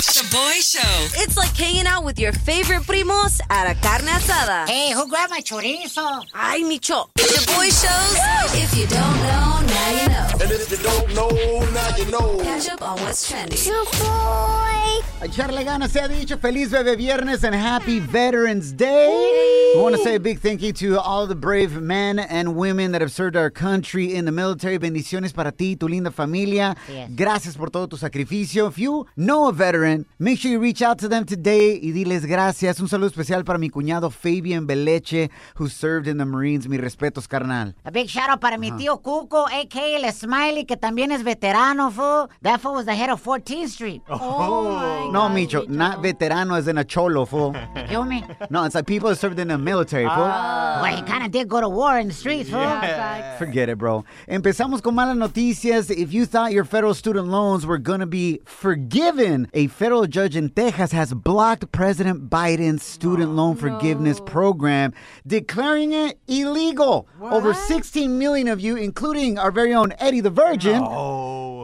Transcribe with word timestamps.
Shaboy 0.00 0.60
Show. 0.62 1.20
It's 1.22 1.36
like 1.36 1.54
hanging 1.56 1.86
out 1.86 2.04
with 2.04 2.18
your 2.18 2.32
favorite 2.32 2.82
primos 2.82 3.40
at 3.50 3.70
a 3.70 3.74
carne 3.80 4.06
asada. 4.06 4.68
Hey, 4.68 4.92
who 4.92 5.08
grabbed 5.08 5.30
my 5.30 5.40
chorizo? 5.40 6.24
Ay, 6.34 6.60
Micho. 6.62 7.08
Shaboy 7.18 7.68
Shows. 7.70 8.62
If 8.62 8.76
you 8.76 8.86
don't 8.86 9.22
know, 9.22 9.60
now 9.66 9.90
you 9.90 10.08
know. 10.08 10.28
And 10.40 10.50
if 10.50 10.70
you 10.70 10.78
don't 10.78 11.14
know, 11.14 11.28
now 11.72 11.96
you 11.96 12.10
know. 12.10 12.38
Catch 12.42 12.70
up 12.70 12.82
on 12.82 13.00
what's 13.00 13.28
trending. 13.28 13.58
A 15.20 15.28
echarle 15.28 15.64
ganas 15.64 15.90
se 15.90 16.00
ha 16.00 16.08
dicho. 16.08 16.36
Feliz 16.36 16.70
Bebe 16.70 16.96
Viernes 16.96 17.44
and 17.44 17.54
happy 17.54 18.00
Veterans 18.00 18.72
Day. 18.72 19.72
We 19.74 19.80
want 19.80 19.94
to 19.94 20.02
say 20.02 20.16
a 20.16 20.20
big 20.20 20.40
thank 20.40 20.62
you 20.62 20.72
to 20.72 21.00
all 21.00 21.26
the 21.26 21.34
brave 21.36 21.80
men 21.80 22.18
and 22.18 22.56
women 22.56 22.92
that 22.92 23.00
have 23.00 23.12
served 23.12 23.36
our 23.36 23.50
country 23.50 24.14
in 24.14 24.24
the 24.24 24.32
military. 24.32 24.78
Bendiciones 24.78 25.32
para 25.32 25.52
ti, 25.52 25.76
tu 25.76 25.86
linda 25.86 26.10
familia. 26.10 26.74
Yes. 26.88 27.10
Gracias 27.14 27.56
por 27.56 27.70
todo 27.70 27.86
tu 27.86 27.96
sacrificio. 27.96 28.66
If 28.66 28.78
you 28.78 29.06
know 29.16 29.48
a 29.48 29.52
veteran, 29.52 29.81
make 30.18 30.38
sure 30.38 30.50
you 30.50 30.58
reach 30.58 30.82
out 30.82 30.98
to 30.98 31.08
them 31.08 31.24
today 31.24 31.78
y 31.82 31.92
diles 31.92 32.26
gracias. 32.26 32.80
Un 32.80 32.88
saludo 32.88 33.08
especial 33.08 33.44
para 33.44 33.58
mi 33.58 33.68
cuñado 33.70 34.10
Fabian 34.10 34.66
Beleche, 34.66 35.30
who 35.56 35.68
served 35.68 36.08
in 36.08 36.18
the 36.18 36.24
Marines. 36.24 36.68
Mi 36.68 36.78
respetos, 36.78 37.28
carnal. 37.28 37.74
A 37.84 37.90
big 37.90 38.08
shout 38.08 38.30
out 38.30 38.40
para 38.40 38.58
mi 38.58 38.70
tío 38.72 39.02
Cuco, 39.02 39.46
a.k.a. 39.46 39.98
El 39.98 40.12
Smiley, 40.12 40.64
que 40.64 40.76
también 40.76 41.12
es 41.12 41.22
veterano, 41.22 41.90
fool. 41.90 42.28
That 42.42 42.60
fool 42.60 42.74
was 42.74 42.86
the 42.86 42.94
head 42.94 43.10
of 43.10 43.22
14th 43.22 43.68
Street. 43.68 44.02
Oh, 44.08 44.18
oh 44.20 45.10
No, 45.10 45.28
Micho, 45.28 45.68
not 45.68 46.02
veterano 46.02 46.56
as 46.56 46.68
in 46.68 46.78
a 46.78 46.84
cholo, 46.84 47.24
fool. 47.24 47.54
Kill 47.88 48.04
me? 48.04 48.24
No, 48.50 48.64
it's 48.64 48.74
like 48.74 48.86
people 48.86 49.08
that 49.08 49.16
served 49.16 49.38
in 49.38 49.48
the 49.48 49.58
military, 49.58 50.04
fool. 50.04 50.14
Ah. 50.16 50.80
Well, 50.82 50.96
he 50.96 51.02
kind 51.02 51.24
of 51.24 51.30
did 51.30 51.48
go 51.48 51.60
to 51.60 51.68
war 51.68 51.98
in 51.98 52.08
the 52.08 52.14
streets, 52.14 52.50
fool. 52.50 52.62
Forget 53.38 53.68
it, 53.68 53.78
bro. 53.78 54.04
Empezamos 54.28 54.82
con 54.82 54.94
malas 54.94 55.16
noticias. 55.16 55.90
If 55.90 56.12
you 56.12 56.26
thought 56.26 56.52
your 56.52 56.64
federal 56.64 56.94
student 56.94 57.28
loans 57.28 57.66
were 57.66 57.78
going 57.78 58.00
to 58.00 58.06
be 58.06 58.40
forgiven, 58.44 59.48
a 59.52 59.66
federal 59.72 60.06
judge 60.06 60.36
in 60.36 60.50
Texas 60.50 60.92
has 60.92 61.12
blocked 61.14 61.72
President 61.72 62.28
Biden's 62.30 62.82
student 62.82 63.30
oh, 63.30 63.34
loan 63.34 63.56
forgiveness 63.56 64.20
program, 64.20 64.92
declaring 65.26 65.92
it 65.92 66.18
illegal. 66.28 67.08
Over 67.20 67.54
16 67.54 68.18
million 68.18 68.48
of 68.48 68.60
you, 68.60 68.76
including 68.76 69.38
our 69.38 69.50
very 69.50 69.74
own 69.74 69.94
Eddie 69.98 70.20
the 70.20 70.30
Virgin, 70.30 70.82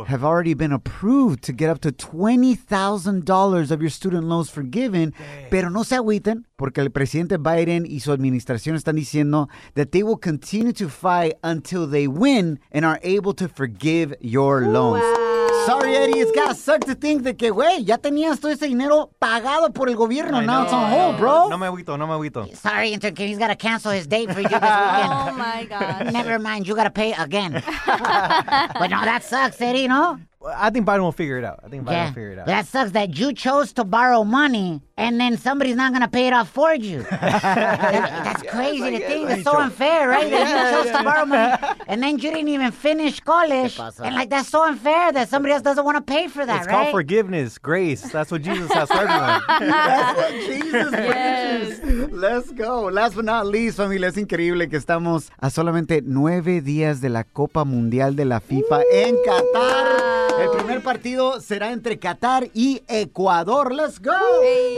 have 0.06 0.24
already 0.24 0.54
been 0.54 0.72
approved 0.72 1.42
to 1.44 1.52
get 1.52 1.70
up 1.70 1.80
to 1.80 1.92
$20,000 1.92 3.70
of 3.70 3.80
your 3.80 3.90
student 3.90 4.24
loans 4.24 4.50
forgiven. 4.50 5.14
Pero 5.50 5.68
no 5.68 5.82
se 5.82 5.96
agüiten, 5.96 6.44
porque 6.56 6.78
el 6.78 6.90
presidente 6.90 7.36
Biden 7.36 7.86
y 7.86 8.00
su 8.00 8.12
administración 8.12 8.74
están 8.74 8.96
diciendo 8.96 9.48
that 9.74 9.92
they 9.92 10.02
will 10.02 10.16
continue 10.18 10.72
to 10.72 10.88
fight 10.88 11.34
until 11.44 11.86
they 11.86 12.08
win 12.08 12.58
and 12.72 12.84
are 12.84 12.98
able 13.02 13.34
to 13.34 13.48
forgive 13.48 14.14
your 14.20 14.62
loans. 14.62 15.27
Sorry, 15.68 15.94
Eddie, 15.96 16.20
it's 16.20 16.32
gotta 16.32 16.54
suck 16.54 16.80
to 16.86 16.94
think 16.94 17.24
de 17.24 17.34
que, 17.34 17.50
güey, 17.50 17.84
ya 17.84 17.98
tenías 17.98 18.40
todo 18.40 18.50
ese 18.50 18.66
dinero 18.66 19.10
pagado 19.20 19.70
por 19.74 19.90
el 19.90 19.96
gobierno. 19.96 20.40
Now 20.40 20.62
it's 20.62 20.72
on 20.72 20.90
hold, 20.90 21.18
bro. 21.18 21.48
No 21.50 21.58
me 21.58 21.66
agüito, 21.66 21.98
no 21.98 22.06
me 22.06 22.14
agüito. 22.14 22.56
Sorry, 22.56 22.94
intern 22.94 23.14
kid, 23.14 23.28
he's 23.28 23.38
got 23.38 23.48
to 23.48 23.54
cancel 23.54 23.92
his 23.92 24.06
date 24.06 24.32
for 24.32 24.40
you 24.40 24.48
this 24.48 24.52
weekend. 24.62 25.12
Oh 25.12 25.34
my 25.36 25.66
God. 25.68 26.10
Never 26.10 26.38
mind, 26.38 26.66
you 26.66 26.74
got 26.74 26.84
to 26.84 26.90
pay 26.90 27.12
again. 27.12 27.52
but 27.86 28.88
no, 28.88 29.04
that 29.04 29.20
sucks, 29.24 29.60
Eddie, 29.60 29.88
no? 29.88 30.18
I 30.46 30.70
think 30.70 30.86
Biden 30.86 31.00
will 31.00 31.10
figure 31.12 31.36
it 31.36 31.44
out. 31.44 31.58
I 31.64 31.68
think 31.68 31.82
Biden 31.84 31.92
Yeah. 31.92 32.04
will 32.06 32.12
figure 32.14 32.32
it 32.32 32.38
out. 32.38 32.46
That 32.46 32.66
sucks 32.66 32.92
that 32.92 33.18
you 33.18 33.32
chose 33.32 33.72
to 33.72 33.84
borrow 33.84 34.22
money 34.22 34.80
and 34.96 35.18
then 35.20 35.36
somebody's 35.36 35.74
not 35.74 35.90
going 35.90 36.02
to 36.02 36.08
pay 36.08 36.28
it 36.28 36.32
off 36.32 36.48
for 36.48 36.72
you. 36.74 37.02
That's 37.10 38.42
crazy 38.44 38.90
to 38.98 38.98
think. 39.00 39.30
It's 39.30 39.42
so 39.42 39.58
unfair, 39.58 40.08
right? 40.08 40.30
That 40.30 40.48
you 40.48 40.84
chose 40.84 40.96
to 40.96 41.02
borrow 41.02 41.26
money 41.26 41.56
and 41.88 42.00
then 42.02 42.18
you 42.18 42.30
didn't 42.30 42.48
even 42.48 42.70
finish 42.70 43.18
college. 43.20 43.78
And 44.00 44.14
like, 44.14 44.30
that's 44.30 44.48
so 44.48 44.62
unfair 44.64 45.10
that 45.12 45.28
somebody 45.28 45.54
else 45.54 45.62
doesn't 45.62 45.84
want 45.84 45.96
to 45.96 46.02
pay 46.02 46.28
for 46.28 46.46
that, 46.46 46.52
right? 46.52 46.58
it's 46.58 46.66
right? 46.68 46.82
called 46.84 46.92
forgiveness, 46.92 47.58
grace. 47.58 48.02
That's 48.12 48.30
what 48.30 48.42
Jesus 48.42 48.72
has 48.72 48.88
for 48.88 48.98
everyone. 48.98 49.42
That's 49.48 50.16
what 50.18 50.32
Jesus 50.32 50.90
preaches. 50.90 52.12
Let's 52.12 52.50
go. 52.52 52.82
Last 52.86 53.16
but 53.16 53.24
not 53.24 53.46
least, 53.46 53.76
familia, 53.76 54.08
es 54.08 54.16
increíble 54.16 54.68
que 54.68 54.76
estamos 54.76 55.30
a 55.38 55.50
solamente 55.50 56.02
nueve 56.04 56.60
días 56.60 57.00
de 57.00 57.08
la 57.08 57.24
Copa 57.24 57.64
Mundial 57.64 58.14
de 58.16 58.24
la 58.24 58.40
FIFA 58.40 58.82
en 58.92 59.16
Qatar. 59.24 60.07
El 60.40 60.50
primer 60.50 60.82
partido 60.82 61.40
será 61.40 61.72
entre 61.72 61.98
Qatar 61.98 62.48
y 62.54 62.82
Ecuador. 62.86 63.74
Let's 63.74 64.00
go. 64.00 64.12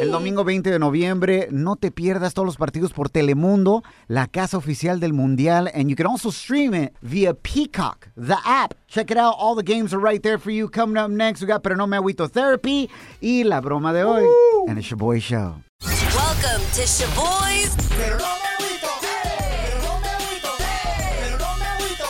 El 0.00 0.10
domingo 0.10 0.42
20 0.42 0.70
de 0.70 0.78
noviembre, 0.78 1.48
no 1.50 1.76
te 1.76 1.90
pierdas 1.90 2.32
todos 2.32 2.46
los 2.46 2.56
partidos 2.56 2.92
por 2.92 3.10
Telemundo, 3.10 3.82
la 4.08 4.26
casa 4.26 4.56
oficial 4.56 5.00
del 5.00 5.12
Mundial, 5.12 5.70
and 5.74 5.90
you 5.90 5.96
can 5.96 6.06
also 6.06 6.30
stream 6.30 6.72
it 6.74 6.94
via 7.02 7.34
Peacock, 7.34 8.08
the 8.16 8.36
app. 8.44 8.74
Check 8.88 9.10
it 9.10 9.18
out. 9.18 9.34
All 9.38 9.54
the 9.54 9.62
games 9.62 9.92
are 9.92 10.00
right 10.00 10.22
there 10.22 10.38
for 10.38 10.50
you. 10.50 10.68
Coming 10.68 10.96
up 10.96 11.10
next, 11.10 11.42
we 11.42 11.46
got 11.46 11.62
Pero 11.62 11.76
No 11.76 11.86
Me 11.86 11.98
Agüito 11.98 12.28
Therapy 12.30 12.88
y 13.20 13.44
la 13.44 13.60
broma 13.60 13.92
de 13.92 14.02
hoy. 14.04 14.24
And 14.66 14.78
it's 14.78 14.90
your 14.90 14.98
boy 14.98 15.20
show. 15.20 15.56
Welcome 15.82 16.62
to 16.74 16.82
Shaboy's 16.82 17.76
Pero 17.96 18.18
no 18.18 18.24
me 18.24 18.48
agüito, 18.56 18.88
pero 19.00 19.78
no 19.82 20.00
me 20.00 20.08
agüito, 20.08 20.50
pero 20.58 21.38
no 21.38 21.56
me 21.56 21.66
agüito. 21.66 22.04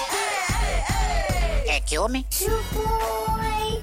Eh, 1.67 1.83
kill 1.85 2.09
me? 2.09 2.25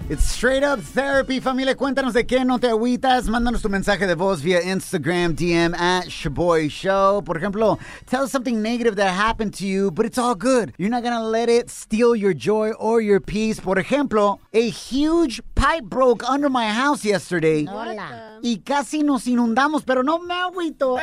It's 0.09 0.23
straight 0.23 0.63
up 0.63 0.79
therapy, 0.79 1.41
familia. 1.41 1.75
Cuéntanos 1.75 2.13
de 2.13 2.25
qué 2.25 2.45
no 2.45 2.59
te 2.59 2.69
agüitas. 2.69 3.27
Mándanos 3.27 3.61
tu 3.61 3.67
mensaje 3.67 4.07
de 4.07 4.15
voz 4.15 4.41
via 4.41 4.61
Instagram, 4.61 5.35
DM 5.35 5.73
at 5.75 6.07
Shaboy 6.07 6.69
Show. 6.69 7.21
Por 7.21 7.35
ejemplo, 7.37 7.77
tell 8.05 8.23
us 8.23 8.31
something 8.31 8.61
negative 8.61 8.95
that 8.95 9.11
happened 9.11 9.53
to 9.55 9.67
you, 9.67 9.91
but 9.91 10.05
it's 10.05 10.17
all 10.17 10.33
good. 10.33 10.71
You're 10.77 10.89
not 10.89 11.03
gonna 11.03 11.21
let 11.21 11.49
it 11.49 11.69
steal 11.69 12.15
your 12.15 12.33
joy 12.33 12.71
or 12.79 13.01
your 13.01 13.19
peace. 13.19 13.59
Por 13.59 13.75
ejemplo, 13.75 14.39
a 14.53 14.69
huge 14.69 15.41
pipe 15.55 15.83
broke 15.83 16.23
under 16.23 16.47
my 16.47 16.67
house 16.67 17.03
yesterday. 17.03 17.65
Hola. 17.65 18.39
Y 18.41 18.61
casi 18.63 19.03
nos 19.03 19.27
inundamos, 19.27 19.83
pero 19.85 20.03
no 20.03 20.19
me 20.19 20.33
agüito. 20.35 20.97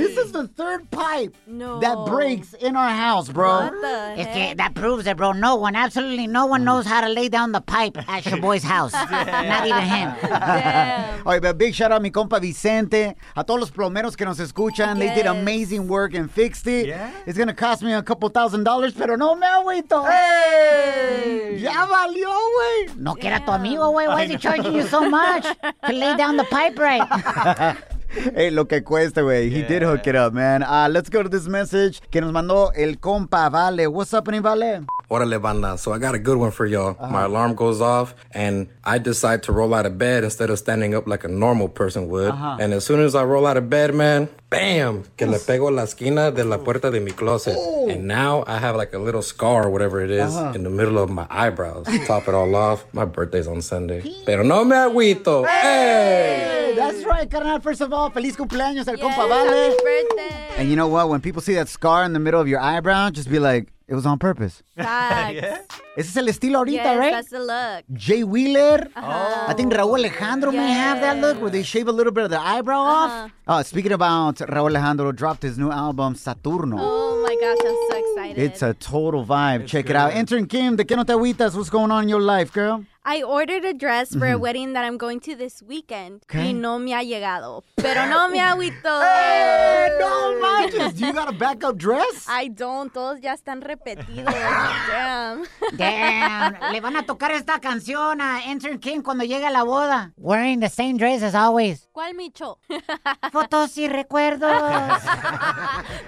This 0.00 0.16
is 0.16 0.32
the 0.32 0.48
third 0.48 0.90
pipe 0.90 1.34
No. 1.46 1.78
that 1.80 1.96
breaks 2.06 2.54
in 2.54 2.74
our 2.76 2.90
house, 2.90 3.28
bro. 3.28 3.48
What 3.66 3.72
the 3.80 4.14
It's 4.20 4.26
heck? 4.28 4.34
que, 4.50 4.54
that 4.56 4.74
proves 4.74 5.06
it, 5.06 5.16
bro. 5.16 5.32
No 5.32 5.56
one, 5.56 5.76
absolutely 5.76 6.26
no 6.26 6.46
one 6.46 6.64
knows 6.64 6.86
how 6.86 7.00
to 7.02 7.08
lay 7.08 7.28
down 7.28 7.52
the 7.52 7.60
pipe 7.60 7.96
at 8.08 8.24
your 8.26 8.40
boy's 8.40 8.62
house. 8.62 8.92
Not 9.10 9.66
even 9.66 9.82
him. 9.82 10.12
Damn. 10.22 11.26
Oye, 11.26 11.38
but 11.40 11.58
big 11.58 11.74
shout 11.74 11.92
out 11.92 11.98
a 11.98 12.02
mi 12.02 12.10
compa 12.10 12.40
Vicente, 12.40 13.14
a 13.36 13.44
todos 13.44 13.60
los 13.60 13.70
plomeros 13.70 14.16
que 14.16 14.24
nos 14.24 14.38
escuchan. 14.38 14.98
They 14.98 15.14
did 15.14 15.26
amazing 15.26 15.86
work 15.88 16.14
and 16.14 16.30
fixed 16.30 16.66
it. 16.66 16.86
Yeah? 16.88 17.10
It's 17.26 17.36
gonna 17.38 17.54
cost 17.54 17.82
me 17.82 17.92
a 17.92 18.02
couple 18.02 18.28
thousand 18.30 18.64
dollars, 18.64 18.94
pero 18.94 19.16
no 19.16 19.34
me 19.34 19.46
agüito. 19.46 20.04
Hey! 20.08 21.58
Ya 21.60 21.86
valió, 21.86 22.28
güey. 22.30 22.96
No 22.96 23.14
que 23.14 23.28
era 23.28 23.40
tu 23.44 23.52
amigo, 23.52 23.90
güey. 23.92 24.06
Why 24.08 24.24
is 24.24 24.30
he 24.30 24.36
charging 24.38 24.74
you 24.74 24.86
so 24.86 25.08
much 25.08 25.44
to 25.44 25.92
lay 25.92 26.16
down 26.16 26.36
the 26.36 26.44
pipe 26.44 26.78
right? 26.78 27.76
Hey, 28.12 28.50
lo 28.50 28.66
que 28.66 28.82
cuesta, 28.82 29.22
güey. 29.22 29.50
He 29.50 29.62
did 29.62 29.82
hook 29.82 30.06
it 30.06 30.16
up, 30.16 30.32
man. 30.32 30.62
Uh, 30.64 30.88
let's 30.90 31.08
go 31.08 31.22
to 31.22 31.28
this 31.28 31.46
message 31.46 32.00
que 32.10 32.20
nos 32.20 32.32
mandó 32.32 32.72
el 32.74 32.96
compa 32.96 33.48
Vale. 33.50 33.86
What's 33.86 34.12
up, 34.12 34.26
Vale? 34.26 34.84
Orale 35.08 35.40
banda. 35.40 35.78
So 35.78 35.92
I 35.92 35.98
got 35.98 36.14
a 36.14 36.18
good 36.18 36.36
one 36.36 36.50
for 36.50 36.66
y'all. 36.66 36.96
My 37.10 37.22
alarm 37.24 37.54
goes 37.54 37.80
off 37.80 38.14
and 38.32 38.68
I 38.84 38.98
decide 38.98 39.42
to 39.44 39.52
roll 39.52 39.74
out 39.74 39.86
of 39.86 39.96
bed 39.98 40.24
instead 40.24 40.50
of 40.50 40.58
standing 40.58 40.94
up 40.94 41.06
like 41.06 41.24
a 41.24 41.28
normal 41.28 41.68
person 41.68 42.08
would. 42.08 42.32
And 42.34 42.72
as 42.72 42.84
soon 42.84 43.00
as 43.00 43.14
I 43.14 43.24
roll 43.24 43.46
out 43.46 43.56
of 43.56 43.68
bed, 43.70 43.94
man, 43.94 44.28
bam, 44.50 45.04
que 45.16 45.26
le 45.26 45.38
pego 45.38 45.70
la 45.70 45.84
esquina 45.84 46.30
de 46.30 46.44
la 46.44 46.58
puerta 46.58 46.90
de 46.90 47.00
mi 47.00 47.12
closet. 47.12 47.54
Oh. 47.56 47.88
And 47.88 48.06
now 48.06 48.44
I 48.46 48.58
have 48.58 48.76
like 48.76 48.92
a 48.92 48.98
little 48.98 49.22
scar 49.22 49.66
or 49.66 49.70
whatever 49.70 50.02
it 50.02 50.10
is 50.10 50.34
uh-huh. 50.34 50.52
in 50.54 50.64
the 50.64 50.70
middle 50.70 50.98
of 50.98 51.08
my 51.08 51.26
eyebrows. 51.30 51.86
Top 52.06 52.28
it 52.28 52.34
all 52.34 52.54
off. 52.54 52.84
My 52.92 53.04
birthday's 53.04 53.46
on 53.46 53.62
Sunday. 53.62 54.02
Pero 54.26 54.42
no 54.42 54.64
me 54.64 54.76
agüito. 54.76 55.46
Hey! 55.46 56.70
Hey, 56.70 56.74
that's 56.76 57.04
right, 57.04 57.30
carnal. 57.30 57.60
First 57.60 57.80
of 57.80 57.92
all, 57.92 58.10
feliz 58.10 58.36
cumpleaños 58.36 58.86
al 58.88 58.96
Yes, 58.96 59.04
compa 59.04 59.28
Vale. 59.28 59.76
birthday. 59.82 60.48
And 60.58 60.68
you 60.68 60.76
know 60.76 60.88
what? 60.88 61.08
When 61.08 61.20
people 61.20 61.42
see 61.42 61.54
that 61.54 61.68
scar 61.68 62.04
in 62.04 62.12
the 62.12 62.20
middle 62.20 62.40
of 62.40 62.48
your 62.48 62.60
eyebrow, 62.60 63.10
just 63.10 63.30
be 63.30 63.38
like, 63.38 63.72
it 63.88 63.94
was 63.94 64.06
on 64.06 64.18
purpose. 64.18 64.62
Facts. 64.76 65.80
Ese 66.00 66.08
es 66.08 66.16
el 66.16 66.28
estilo 66.28 66.58
ahorita, 66.58 66.94
Yes, 66.94 66.98
right? 66.98 67.12
that's 67.12 67.28
the 67.28 67.38
look. 67.38 67.84
Jay 67.92 68.24
Wheeler. 68.24 68.88
Oh. 68.96 69.46
I 69.48 69.54
think 69.54 69.70
Rauw 69.70 69.94
Alejandro 69.98 70.50
may 70.50 70.72
have 70.72 71.00
that 71.02 71.18
look 71.18 71.38
where 71.42 71.50
they 71.50 71.62
shave 71.62 71.88
a 71.88 71.92
little 71.92 72.10
bit 72.10 72.24
of 72.24 72.30
the 72.30 72.40
eyebrow 72.40 72.80
uh-huh. 72.80 73.24
off. 73.24 73.30
Oh, 73.46 73.62
speaking 73.62 73.92
about 73.92 74.36
Rauw 74.36 74.70
Alejandro, 74.70 75.12
dropped 75.12 75.42
his 75.42 75.58
new 75.58 75.70
album 75.70 76.14
Saturno. 76.14 76.78
Oh 76.80 77.22
my 77.22 77.36
gosh, 77.38 77.58
I'm 77.68 77.76
so 77.90 77.96
excited. 77.98 78.42
It's 78.42 78.62
a 78.62 78.72
total 78.72 79.26
vibe. 79.26 79.66
Check 79.66 79.90
it 79.90 79.96
out. 79.96 80.14
Intern 80.14 80.46
Kim, 80.46 80.76
¿de 80.76 80.84
qué 80.84 80.96
no 80.96 81.04
te 81.04 81.12
agüitas? 81.12 81.54
What's 81.54 81.68
going 81.68 81.90
on 81.90 82.04
in 82.04 82.08
your 82.08 82.22
life, 82.22 82.50
girl? 82.50 82.86
I 83.02 83.22
ordered 83.22 83.64
a 83.64 83.72
dress 83.72 84.14
for 84.14 84.26
a 84.30 84.36
wedding 84.36 84.74
that 84.74 84.84
I'm 84.84 84.98
going 84.98 85.20
to 85.20 85.34
this 85.34 85.62
weekend. 85.62 86.22
Okay. 86.30 86.48
Y 86.48 86.52
no 86.52 86.78
me 86.78 86.92
ha 86.92 87.02
llegado. 87.02 87.64
Pero 87.76 88.06
no 88.06 88.28
me 88.28 88.38
agüito. 88.40 89.00
Hey, 89.02 89.88
no 89.98 90.38
manches. 90.38 90.94
Do 90.94 91.06
you 91.06 91.12
got 91.14 91.28
a 91.28 91.32
backup 91.32 91.78
dress? 91.78 92.26
I 92.28 92.48
don't. 92.48 92.92
Todos 92.92 93.20
ya 93.22 93.32
están 93.34 93.62
repetidos. 93.62 94.26
Damn. 94.34 95.44
Damn. 95.78 96.72
Le 96.72 96.80
van 96.80 96.96
a 96.96 97.06
tocar 97.06 97.30
esta 97.32 97.58
canción 97.58 98.20
a 98.20 98.44
Enter 98.44 98.78
King 98.78 99.00
cuando 99.00 99.24
llegue 99.24 99.46
a 99.46 99.50
la 99.50 99.64
boda. 99.64 100.12
Wearing 100.18 100.60
the 100.60 100.68
same 100.68 100.98
dress 100.98 101.22
as 101.22 101.34
always. 101.34 101.88
¿Cuál 101.92 102.14
Micho? 102.14 102.58
Fotos 103.32 103.78
y 103.78 103.88
recuerdos. 103.88 104.50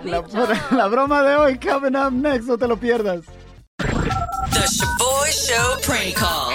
La, 0.05 0.23
la 0.71 0.89
broma 0.89 1.23
de 1.23 1.37
hoy 1.37 1.59
coming 1.59 1.97
up 1.97 2.13
next. 2.13 2.47
No 2.47 2.59
te 2.59 2.67
lo 2.69 2.77
pierdas. 2.77 3.25
The 3.79 4.67
Shaboy 4.69 5.31
Show 5.31 5.79
prank 5.83 6.15
call. 6.17 6.53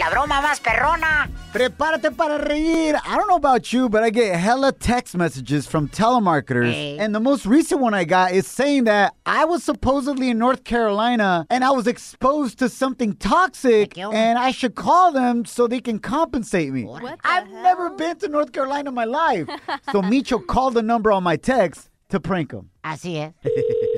La 0.00 0.08
broma 0.08 0.40
más 0.40 0.60
perrona. 0.60 1.28
Prepárate 1.52 2.10
para 2.10 2.38
reír. 2.38 2.98
I 3.04 3.16
don't 3.18 3.28
know 3.28 3.36
about 3.36 3.70
you, 3.70 3.90
but 3.90 4.02
I 4.02 4.08
get 4.08 4.34
hella 4.34 4.72
text 4.72 5.14
messages 5.14 5.66
from 5.66 5.88
telemarketers. 5.88 6.72
Hey. 6.72 6.96
And 6.98 7.14
the 7.14 7.20
most 7.20 7.44
recent 7.44 7.82
one 7.82 7.92
I 7.92 8.04
got 8.04 8.32
is 8.32 8.46
saying 8.46 8.84
that 8.84 9.12
I 9.26 9.44
was 9.44 9.62
supposedly 9.62 10.30
in 10.30 10.38
North 10.38 10.64
Carolina 10.64 11.46
and 11.50 11.64
I 11.64 11.72
was 11.72 11.86
exposed 11.86 12.58
to 12.60 12.70
something 12.70 13.12
toxic 13.12 13.98
and 13.98 14.38
I 14.38 14.52
should 14.52 14.74
call 14.74 15.12
them 15.12 15.44
so 15.44 15.66
they 15.66 15.80
can 15.80 15.98
compensate 15.98 16.72
me. 16.72 16.84
What 16.84 17.18
I've 17.22 17.46
hell? 17.46 17.62
never 17.62 17.90
been 17.90 18.16
to 18.20 18.28
North 18.28 18.52
Carolina 18.52 18.88
in 18.88 18.94
my 18.94 19.04
life. 19.04 19.48
so 19.92 20.00
Micho 20.00 20.40
called 20.46 20.72
the 20.72 20.82
number 20.82 21.12
on 21.12 21.22
my 21.22 21.36
text 21.36 21.90
to 22.08 22.20
prank 22.20 22.52
him. 22.52 22.70
Así 22.82 23.18
es. 23.18 23.34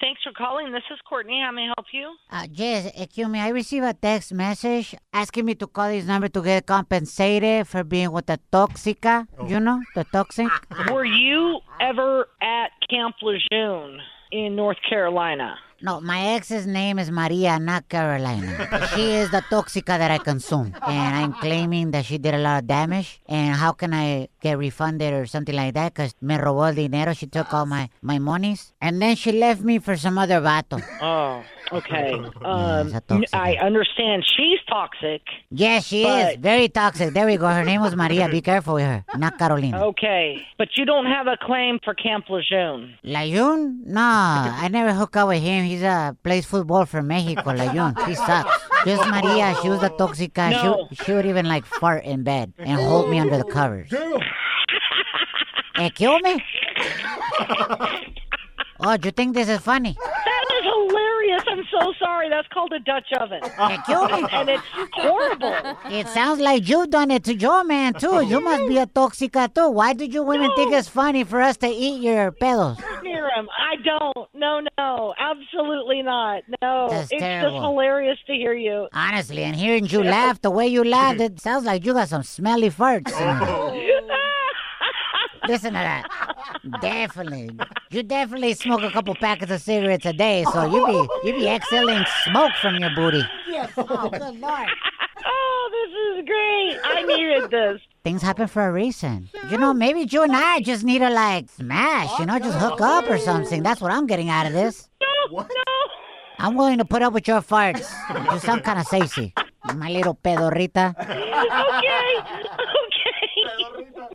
Thanks 0.00 0.20
for 0.22 0.32
calling. 0.32 0.72
This 0.72 0.82
is 0.90 0.98
Courtney. 1.08 1.40
How 1.42 1.50
may 1.52 1.62
I 1.62 1.72
help 1.76 1.86
you? 1.92 2.14
Uh, 2.30 2.46
yes, 2.52 2.92
excuse 2.94 3.28
me. 3.28 3.40
I 3.40 3.48
received 3.48 3.84
a 3.84 3.94
text 3.94 4.32
message 4.34 4.94
asking 5.12 5.46
me 5.46 5.54
to 5.54 5.66
call 5.66 5.88
this 5.88 6.04
number 6.04 6.28
to 6.28 6.42
get 6.42 6.66
compensated 6.66 7.66
for 7.66 7.82
being 7.82 8.12
with 8.12 8.26
the 8.26 8.38
toxica. 8.52 9.26
You 9.48 9.58
know, 9.58 9.80
the 9.94 10.04
toxic. 10.04 10.48
Were 10.90 11.06
you 11.06 11.60
ever 11.80 12.28
at 12.42 12.72
Camp 12.90 13.16
Lejeune 13.22 14.00
in 14.32 14.54
North 14.54 14.78
Carolina? 14.88 15.56
No, 15.82 16.00
my 16.00 16.34
ex's 16.34 16.66
name 16.66 16.98
is 16.98 17.10
Maria, 17.10 17.58
not 17.58 17.88
Carolina. 17.88 18.88
She 18.94 19.12
is 19.12 19.30
the 19.30 19.42
toxica 19.42 19.98
that 19.98 20.10
I 20.10 20.16
consume. 20.16 20.74
And 20.86 21.16
I'm 21.16 21.32
claiming 21.34 21.90
that 21.90 22.06
she 22.06 22.16
did 22.16 22.34
a 22.34 22.38
lot 22.38 22.62
of 22.62 22.66
damage. 22.66 23.20
And 23.26 23.54
how 23.54 23.72
can 23.72 23.92
I 23.92 24.28
get 24.40 24.56
refunded 24.56 25.12
or 25.12 25.26
something 25.26 25.54
like 25.54 25.74
that? 25.74 25.92
Because 25.92 26.14
me 26.22 26.36
robó 26.36 26.68
el 26.68 26.74
dinero. 26.74 27.12
She 27.12 27.26
took 27.26 27.52
all 27.52 27.66
my, 27.66 27.90
my 28.00 28.18
monies. 28.18 28.72
And 28.80 29.02
then 29.02 29.16
she 29.16 29.32
left 29.32 29.60
me 29.60 29.78
for 29.78 29.96
some 29.96 30.16
other 30.16 30.40
vato. 30.40 30.82
Oh, 31.02 31.44
okay. 31.72 32.12
Um, 32.46 32.92
tóxica. 32.92 33.28
I 33.32 33.56
understand 33.56 34.24
she's 34.24 34.60
toxic. 34.68 35.22
Yes, 35.50 35.86
she 35.86 36.04
is. 36.04 36.36
Very 36.38 36.68
toxic. 36.68 37.12
There 37.12 37.26
we 37.26 37.36
go. 37.36 37.48
Her 37.48 37.64
name 37.64 37.80
was 37.80 37.96
Maria. 37.96 38.28
Be 38.28 38.40
careful 38.40 38.74
with 38.74 38.84
her. 38.84 39.04
Not 39.16 39.36
Carolina. 39.38 39.84
Okay, 39.86 40.46
but 40.58 40.68
you 40.76 40.84
don't 40.84 41.06
have 41.06 41.26
a 41.26 41.36
claim 41.36 41.80
for 41.82 41.92
Camp 41.94 42.26
Lejeune. 42.30 42.94
Layun? 43.04 43.84
No, 43.84 44.00
I 44.00 44.68
never 44.70 44.92
hook 44.92 45.16
up 45.16 45.28
with 45.28 45.42
him. 45.42 45.64
He's 45.64 45.82
uh, 45.82 46.12
plays 46.22 46.46
football 46.46 46.86
for 46.86 47.02
Mexico, 47.02 47.50
Layun. 47.50 47.98
He 48.06 48.14
sucks. 48.14 48.62
Just 48.84 49.04
Maria, 49.08 49.56
she 49.60 49.68
was 49.68 49.80
the 49.80 49.90
toxica. 49.90 50.50
No. 50.52 50.86
She, 50.92 51.04
she 51.04 51.12
would 51.12 51.26
even 51.26 51.46
like 51.46 51.64
fart 51.66 52.04
in 52.04 52.22
bed 52.22 52.52
and 52.58 52.80
hold 52.80 53.10
me 53.10 53.18
under 53.18 53.36
the 53.38 53.44
covers. 53.44 53.90
Eh, 55.78 55.90
kill 55.90 56.18
me? 56.20 56.42
Oh, 58.80 58.96
do 58.96 59.08
you 59.08 59.12
think 59.12 59.34
this 59.34 59.48
is 59.48 59.60
funny? 59.60 59.94
That 60.02 60.44
is 60.56 60.64
hilarious. 60.64 61.42
I'm 61.48 61.64
so 61.78 61.92
sorry. 61.98 62.28
That's 62.28 62.48
called 62.48 62.72
a 62.72 62.80
Dutch 62.80 63.10
oven. 63.20 63.40
And 64.36 64.48
it's 64.48 64.62
horrible. 64.94 65.76
It 65.90 66.08
sounds 66.08 66.40
like 66.40 66.68
you've 66.68 66.90
done 66.90 67.10
it 67.10 67.24
to 67.24 67.34
your 67.34 67.64
Man 67.64 67.94
too. 67.94 68.24
You 68.26 68.40
must 68.40 68.66
be 68.68 68.78
a 68.78 68.86
toxica 68.86 69.52
too. 69.52 69.68
Why 69.70 69.92
did 69.92 70.12
you 70.12 70.22
women 70.22 70.50
think 70.56 70.72
it's 70.72 70.88
funny 70.88 71.24
for 71.24 71.40
us 71.40 71.56
to 71.58 71.68
eat 71.68 72.02
your 72.02 72.32
pedos? 72.32 72.76
Miriam, 73.02 73.48
I 73.56 73.76
don't. 73.84 74.28
No, 74.34 74.60
no. 74.78 75.14
Absolutely 75.18 76.02
not. 76.02 76.42
No. 76.62 76.88
That's 76.90 77.12
it's 77.12 77.20
terrible. 77.22 77.56
just 77.58 77.62
hilarious 77.62 78.18
to 78.26 78.32
hear 78.32 78.54
you. 78.54 78.88
Honestly, 78.92 79.42
and 79.44 79.54
hearing 79.56 79.86
you 79.86 80.02
laugh 80.02 80.40
the 80.42 80.50
way 80.50 80.66
you 80.66 80.82
laughed, 80.84 81.20
it 81.20 81.40
sounds 81.40 81.64
like 81.64 81.84
you 81.84 81.92
got 81.92 82.08
some 82.08 82.22
smelly 82.22 82.70
farts. 82.70 83.12
Listen 85.48 85.72
to 85.74 85.78
that. 85.78 86.35
Definitely. 86.80 87.50
You 87.90 88.02
definitely 88.02 88.54
smoke 88.54 88.82
a 88.82 88.90
couple 88.90 89.14
packets 89.14 89.50
of 89.52 89.60
cigarettes 89.60 90.06
a 90.06 90.12
day, 90.12 90.44
so 90.52 90.64
you 90.64 90.86
be 90.86 91.28
you 91.28 91.34
be 91.38 91.48
exhaling 91.48 92.04
smoke 92.24 92.52
from 92.60 92.76
your 92.76 92.90
booty. 92.94 93.22
Yes. 93.48 93.70
Oh, 93.76 94.08
good 94.10 94.20
lord. 94.40 94.68
oh, 95.26 95.70
this 95.72 95.92
is 96.18 96.24
great. 96.26 96.78
I 96.84 97.02
needed 97.02 97.50
this. 97.50 97.80
Things 98.04 98.22
happen 98.22 98.46
for 98.46 98.66
a 98.68 98.72
reason. 98.72 99.28
You 99.50 99.58
know, 99.58 99.72
maybe 99.74 100.06
you 100.10 100.22
and 100.22 100.34
I 100.34 100.60
just 100.60 100.84
need 100.84 100.98
to 101.00 101.10
like 101.10 101.48
smash, 101.50 102.18
you 102.18 102.26
know, 102.26 102.38
just 102.38 102.58
hook 102.58 102.80
up 102.80 103.08
or 103.08 103.18
something. 103.18 103.62
That's 103.62 103.80
what 103.80 103.92
I'm 103.92 104.06
getting 104.06 104.28
out 104.30 104.46
of 104.46 104.52
this. 104.52 104.88
No, 105.00 105.38
no. 105.38 105.46
I'm 106.38 106.54
willing 106.54 106.78
to 106.78 106.84
put 106.84 107.02
up 107.02 107.12
with 107.14 107.26
your 107.26 107.40
farts. 107.40 107.88
You 108.32 108.38
sound 108.40 108.62
kind 108.62 108.78
of 108.78 108.86
sexy. 108.86 109.32
My 109.74 109.88
little 109.90 110.14
pedorrita. 110.14 110.94
Oh, 111.38 111.65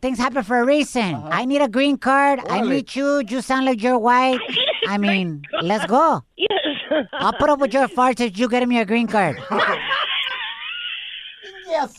Okay. 0.04 0.08
Okay. 0.08 0.16
Things 0.16 0.18
happen 0.18 0.44
for 0.44 0.60
a 0.60 0.66
reason. 0.66 1.16
Uh-huh. 1.16 1.30
I 1.32 1.46
need 1.46 1.62
a 1.62 1.68
green 1.70 1.98
card. 1.98 2.40
I 2.50 2.62
meet 2.62 2.96
you. 2.96 3.22
You 3.28 3.42
sound 3.42 3.66
like 3.66 3.82
you're 3.82 4.00
white. 4.00 4.40
I 4.88 4.98
mean, 4.98 5.44
let's 5.62 5.86
go. 5.86 6.24
Yes. 6.38 6.50
I'll 7.14 7.34
put 7.34 7.50
up 7.50 7.60
with 7.60 7.74
your 7.74 7.88
farts 7.88 8.20
if 8.20 8.38
you 8.38 8.50
get 8.50 8.68
me 8.68 8.80
a 8.80 8.86
green 8.86 9.08
card. 9.08 9.40
Yes. 11.68 11.96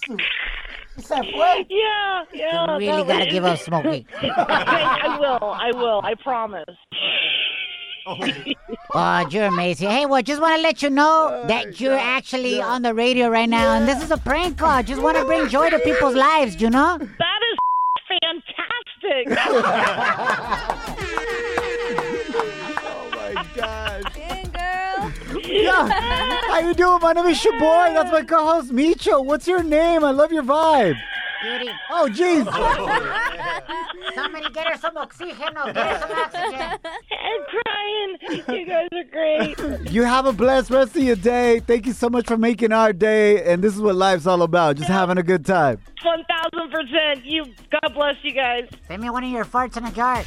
Is 0.99 1.08
that 1.08 1.25
right? 1.38 1.66
Yeah, 1.70 2.25
yeah. 2.34 2.78
You 2.78 2.90
really 2.93 3.04
gotta 3.04 3.25
was- 3.25 3.32
give 3.32 3.44
up 3.44 3.58
smoking. 3.58 4.04
Okay, 4.19 4.31
I 4.37 5.16
will. 5.19 5.50
I 5.50 5.72
will. 5.72 6.00
I 6.04 6.14
promise. 6.14 6.76
Oh, 8.94 9.26
you're 9.31 9.46
amazing. 9.46 9.88
Hey, 9.88 10.04
well, 10.06 10.20
just 10.22 10.40
want 10.43 10.56
to 10.56 10.62
let 10.62 10.82
you 10.82 10.90
know 10.90 11.44
that 11.49 11.81
you're 11.81 11.96
actually 11.96 12.60
on 12.60 12.82
the 12.82 12.93
radio 12.93 13.28
right 13.28 13.49
now, 13.49 13.75
and 13.75 13.88
this 13.88 14.02
is 14.02 14.10
a 14.10 14.19
prank 14.19 14.58
call. 14.58 14.82
Just 14.82 15.00
want 15.00 15.16
to 15.16 15.25
bring 15.25 15.49
joy 15.49 15.70
to 15.70 15.78
people's 15.78 16.14
lives, 16.14 16.60
you 16.60 16.69
know? 16.69 16.99
That 16.99 17.06
is 17.06 17.31
fantastic. 19.12 19.29
Oh, 23.55 24.00
Dang, 24.14 24.50
girl. 24.50 25.12
Yeah. 25.44 25.88
How 26.49 26.59
you 26.61 26.75
doing? 26.75 26.99
My 27.00 27.12
name 27.12 27.26
is 27.26 27.38
Shaboy. 27.38 27.94
That's 27.94 28.11
my 28.11 28.23
co-host 28.23 28.73
Micho. 28.73 29.25
What's 29.25 29.47
your 29.47 29.62
name? 29.62 30.05
I 30.05 30.11
love 30.11 30.32
your 30.32 30.43
vibe. 30.43 30.97
Beauty. 31.43 31.70
Oh, 31.91 32.09
jeez. 32.11 32.47
Somebody 34.14 34.50
get 34.53 34.67
her 34.69 34.76
some 34.79 34.97
oxygen. 34.97 35.37
Get 35.38 35.56
her 35.56 35.99
some 36.00 36.19
oxygen. 36.19 36.79
I'm 36.85 37.43
crying. 37.49 38.19
You 38.49 38.67
guys 38.67 38.88
are 38.93 39.05
great. 39.11 39.91
You 39.91 40.03
have 40.05 40.26
a 40.26 40.32
blessed 40.32 40.70
rest 40.70 40.97
of 40.97 41.03
your 41.03 41.17
day. 41.17 41.61
Thank 41.61 41.87
you 41.87 41.93
so 41.93 42.09
much 42.09 42.26
for 42.26 42.37
making 42.37 42.73
our 42.73 42.93
day. 42.93 43.43
And 43.44 43.62
this 43.62 43.75
is 43.75 43.81
what 43.81 43.94
life's 43.94 44.26
all 44.26 44.43
about. 44.43 44.76
Just 44.76 44.88
having 44.91 45.19
a 45.19 45.23
good 45.23 45.44
time. 45.44 45.79
One 46.03 46.25
thousand 46.25 46.70
percent. 46.70 47.25
You. 47.25 47.44
God 47.70 47.94
bless 47.94 48.17
you 48.23 48.32
guys. 48.32 48.69
Send 48.88 49.03
me 49.03 49.11
one 49.11 49.25
of 49.25 49.31
your 49.31 49.44
farts 49.44 49.76
in 49.76 49.85
a 49.85 49.93
jar. 49.93 50.23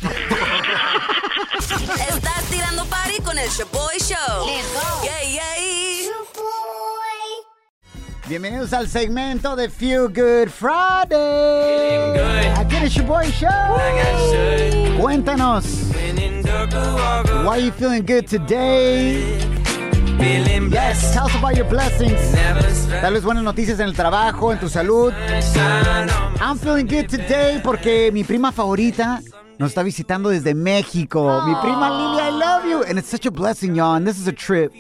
Estás 1.56 2.50
tirando 2.50 2.86
party 2.86 3.22
con 3.22 3.38
el 3.38 3.48
Shaboy 3.48 3.98
Show. 4.00 4.46
Let's 4.46 4.74
go. 4.74 5.04
Yay, 5.04 5.36
yay. 5.36 5.95
Bienvenidos 8.28 8.74
al 8.74 8.88
segmento 8.88 9.56
de 9.56 9.70
Feel 9.70 10.08
Good 10.08 10.50
Friday. 10.50 12.18
Aquí 12.58 12.76
en 12.76 12.84
el 12.84 12.90
Shaboy 12.90 13.28
Show. 13.28 13.50
Cuéntanos. 15.00 15.66
Why 17.44 17.50
are 17.50 17.62
you 17.62 17.72
feeling 17.72 18.02
good 18.02 18.26
today? 18.26 19.38
Yes, 20.72 21.14
tell 21.14 21.26
us 21.26 21.36
about 21.36 21.56
your 21.56 21.68
blessings. 21.70 22.20
Tal 23.00 23.14
vez 23.14 23.24
buenas 23.24 23.44
noticias 23.44 23.80
en 23.80 23.86
el 23.90 23.94
trabajo, 23.94 24.52
en 24.52 24.60
tu 24.60 24.70
salud. 24.70 25.14
I'm 26.42 26.58
feeling 26.58 26.88
good 26.88 27.08
today 27.08 27.62
porque 27.64 28.10
mi 28.12 28.24
prima 28.24 28.52
favorita 28.52 29.22
nos 29.60 29.70
está 29.70 29.84
visitando 29.84 30.30
desde 30.30 30.56
México. 30.56 31.44
Mi 31.46 31.54
prima 31.62 31.92
Lily, 31.92 32.22
I 32.22 32.32
love 32.32 32.66
you. 32.66 32.84
And 32.90 32.98
it's 32.98 33.08
such 33.08 33.28
a 33.28 33.32
blessing, 33.32 33.76
y'all. 33.76 33.96
And 33.96 34.08
this 34.08 34.18
is 34.18 34.28
a 34.28 34.34
trip. 34.34 34.72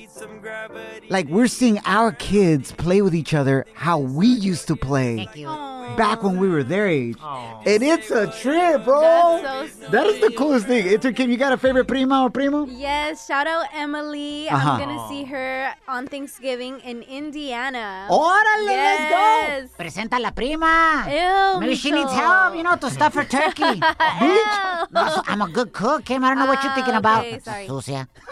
Like, 1.09 1.27
we're 1.27 1.47
seeing 1.47 1.79
our 1.85 2.11
kids 2.11 2.71
play 2.71 3.01
with 3.01 3.15
each 3.15 3.33
other 3.33 3.65
how 3.73 3.99
we 3.99 4.27
used 4.27 4.67
to 4.67 4.75
play 4.75 5.17
Thank 5.17 5.37
you. 5.37 5.74
Back 5.97 6.23
when 6.23 6.37
we 6.37 6.49
were 6.49 6.63
their 6.63 6.87
age. 6.87 7.17
And 7.21 7.81
it's 7.83 8.09
a 8.11 8.27
trip, 8.41 8.83
bro. 8.85 9.01
That's 9.41 9.73
so 9.79 9.87
That 9.89 10.05
is 10.07 10.19
the 10.21 10.31
coolest 10.35 10.67
thing. 10.67 10.85
It's 10.87 11.05
Kim, 11.15 11.29
you 11.31 11.37
got 11.37 11.53
a 11.53 11.57
favorite 11.57 11.85
prima 11.87 12.23
or 12.23 12.29
primo? 12.29 12.65
Yes, 12.65 13.25
shout 13.27 13.47
out 13.47 13.65
Emily. 13.73 14.49
Uh-huh. 14.49 14.71
I'm 14.71 14.79
gonna 14.79 15.07
see 15.07 15.23
her 15.25 15.73
on 15.87 16.07
Thanksgiving 16.07 16.79
in 16.81 17.01
Indiana. 17.03 18.07
Órale, 18.09 18.65
let's 18.65 19.09
go. 19.09 19.25
yes. 19.47 19.69
Presenta 19.77 20.17
a 20.17 20.19
la 20.19 20.31
prima. 20.31 21.05
Ew, 21.07 21.59
Maybe 21.59 21.75
she 21.75 21.91
needs 21.91 22.11
help, 22.11 22.55
you 22.55 22.63
know, 22.63 22.75
to 22.75 22.89
stuff 22.89 23.13
her 23.13 23.23
turkey. 23.25 23.63
Bitch. 23.79 24.91
No, 24.91 25.07
so- 25.09 25.21
I'm 25.27 25.41
a 25.41 25.49
good 25.49 25.71
cook, 25.73 26.05
Kim. 26.05 26.23
I 26.23 26.29
don't 26.29 26.39
know 26.39 26.45
what 26.47 26.63
you're 26.63 26.73
thinking 26.73 26.95
Ah, 26.95 27.03
about. 27.03 27.25
okay, 27.25 27.39
sorry. 27.39 27.67
Sucia. 27.67 28.07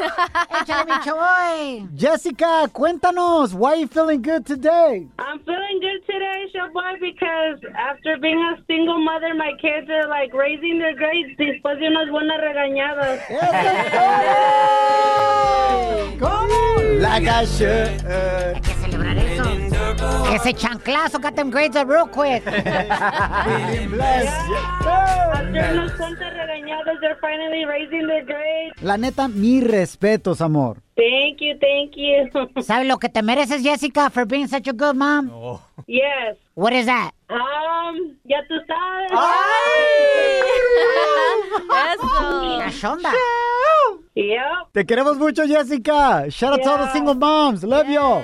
Échale, 0.53 0.85
bicho, 0.85 1.13
boy. 1.15 1.87
Jessica, 1.95 2.67
cuéntanos. 2.73 3.53
Why 3.53 3.69
are 3.73 3.75
you 3.77 3.87
feeling 3.87 4.21
good 4.21 4.45
today? 4.45 5.07
I'm 5.19 5.39
feeling 5.39 5.77
good 5.81 6.01
today, 6.05 6.39
Showboy, 6.53 6.99
because 6.99 7.42
after 7.75 8.17
being 8.19 8.39
a 8.39 8.57
single 8.67 8.99
mother, 9.03 9.33
my 9.35 9.51
kids 9.61 9.89
are 9.89 10.07
like 10.07 10.33
raising 10.33 10.79
their 10.79 10.95
grades 10.95 11.35
después 11.37 11.77
de 11.79 11.87
unas 11.87 12.09
buenas 12.09 12.39
regañadas. 12.41 13.19
¿Cómo? 16.19 16.99
Like 16.99 17.27
I 17.27 17.45
should. 17.45 17.89
Hay 18.05 18.61
que 18.61 18.73
celebrar 18.73 19.17
eso. 19.17 19.43
Ese 20.33 20.53
chanclazo 20.53 21.19
got 21.19 21.35
them 21.35 21.49
grades 21.49 21.75
up 21.75 21.89
real 21.89 22.07
quick. 22.07 22.43
After 25.33 25.73
unos 25.73 25.91
cuantas 25.93 26.33
regañadas, 26.33 26.52
they're 27.01 27.17
finally 27.21 27.65
raising 27.65 28.07
their 28.07 28.25
grades. 28.25 28.81
La 28.81 28.97
neta, 28.97 29.27
mis 29.27 29.63
respetos, 29.63 30.41
amor. 30.41 30.77
Thank 30.95 31.41
you, 31.41 31.57
thank 31.59 31.95
you. 31.95 32.29
¿Sabes 32.63 32.87
lo 32.87 32.97
que 32.97 33.09
te 33.09 33.21
mereces, 33.21 33.63
Jessica, 33.63 34.09
for 34.09 34.25
being 34.25 34.47
such 34.47 34.67
a 34.67 34.73
good 34.73 34.95
mom? 34.95 35.29
yes. 35.87 36.37
What 36.55 36.73
is 36.73 36.85
that? 36.85 37.11
Um, 37.29 38.15
ya 38.25 38.41
tú 38.47 38.55
sabes. 38.67 39.11
Cachonda. 42.63 43.11
Yep. 44.15 44.71
Te 44.73 44.85
queremos 44.85 45.17
mucho, 45.17 45.43
Jessica. 45.47 46.29
Shout 46.29 46.53
out 46.53 46.61
to 46.61 46.69
all 46.69 46.77
the 46.77 46.91
single 46.93 47.15
moms. 47.15 47.63
Love 47.63 47.89
you. 47.89 48.23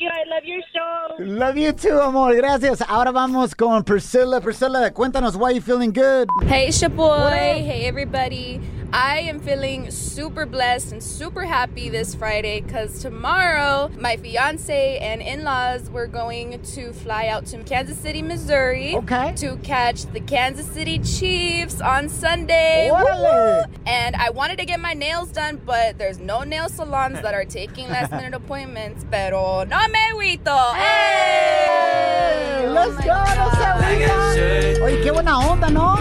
Thank 0.00 0.12
you. 0.14 0.20
I 0.20 0.34
love 0.34 0.44
your 0.44 0.60
show. 0.72 1.22
Love 1.24 1.56
you 1.58 1.72
too, 1.72 1.98
amor. 2.00 2.34
Gracias. 2.34 2.80
Ahora 2.88 3.12
vamos 3.12 3.54
con 3.54 3.84
Priscilla. 3.84 4.40
Priscilla, 4.40 4.90
cuéntanos 4.90 5.36
why 5.36 5.50
you 5.50 5.60
feeling 5.60 5.92
good. 5.92 6.28
Hey, 6.44 6.68
Shaboy. 6.68 7.62
Hey, 7.62 7.84
everybody. 7.86 8.60
I 8.92 9.20
am 9.20 9.38
feeling 9.38 9.88
super 9.92 10.46
blessed 10.46 10.90
and 10.90 11.00
super 11.00 11.44
happy 11.44 11.88
this 11.90 12.12
Friday 12.12 12.60
because 12.60 13.00
tomorrow 13.00 13.88
my 13.96 14.16
fiance 14.16 14.98
and 14.98 15.22
in 15.22 15.44
laws 15.44 15.88
were 15.90 16.08
going 16.08 16.60
to 16.60 16.92
fly 16.92 17.28
out 17.28 17.46
to 17.46 17.62
Kansas 17.62 17.96
City, 17.96 18.20
Missouri 18.20 18.96
Okay. 18.96 19.32
to 19.36 19.56
catch 19.58 20.06
the 20.06 20.18
Kansas 20.18 20.66
City 20.66 20.98
Chiefs 20.98 21.80
on 21.80 22.08
Sunday. 22.08 22.90
And 23.86 24.16
I 24.16 24.30
wanted 24.30 24.58
to 24.58 24.64
get 24.64 24.80
my 24.80 24.94
nails 24.94 25.30
done, 25.30 25.60
but 25.64 25.96
there's 25.96 26.18
no 26.18 26.42
nail 26.42 26.68
salons 26.68 27.20
that 27.22 27.32
are 27.32 27.44
taking 27.44 27.88
last 27.90 28.10
minute 28.10 28.34
appointments. 28.34 29.04
Pero 29.08 29.62
no 29.68 29.76
Hey! 30.74 32.66
Let's 32.68 32.96
go. 32.96 33.24
Se 33.56 33.64
agüita. 33.64 34.84
Oye, 34.84 35.00
qué 35.02 35.10
buena 35.10 35.38
onda, 35.38 35.68
¿no? 35.70 35.96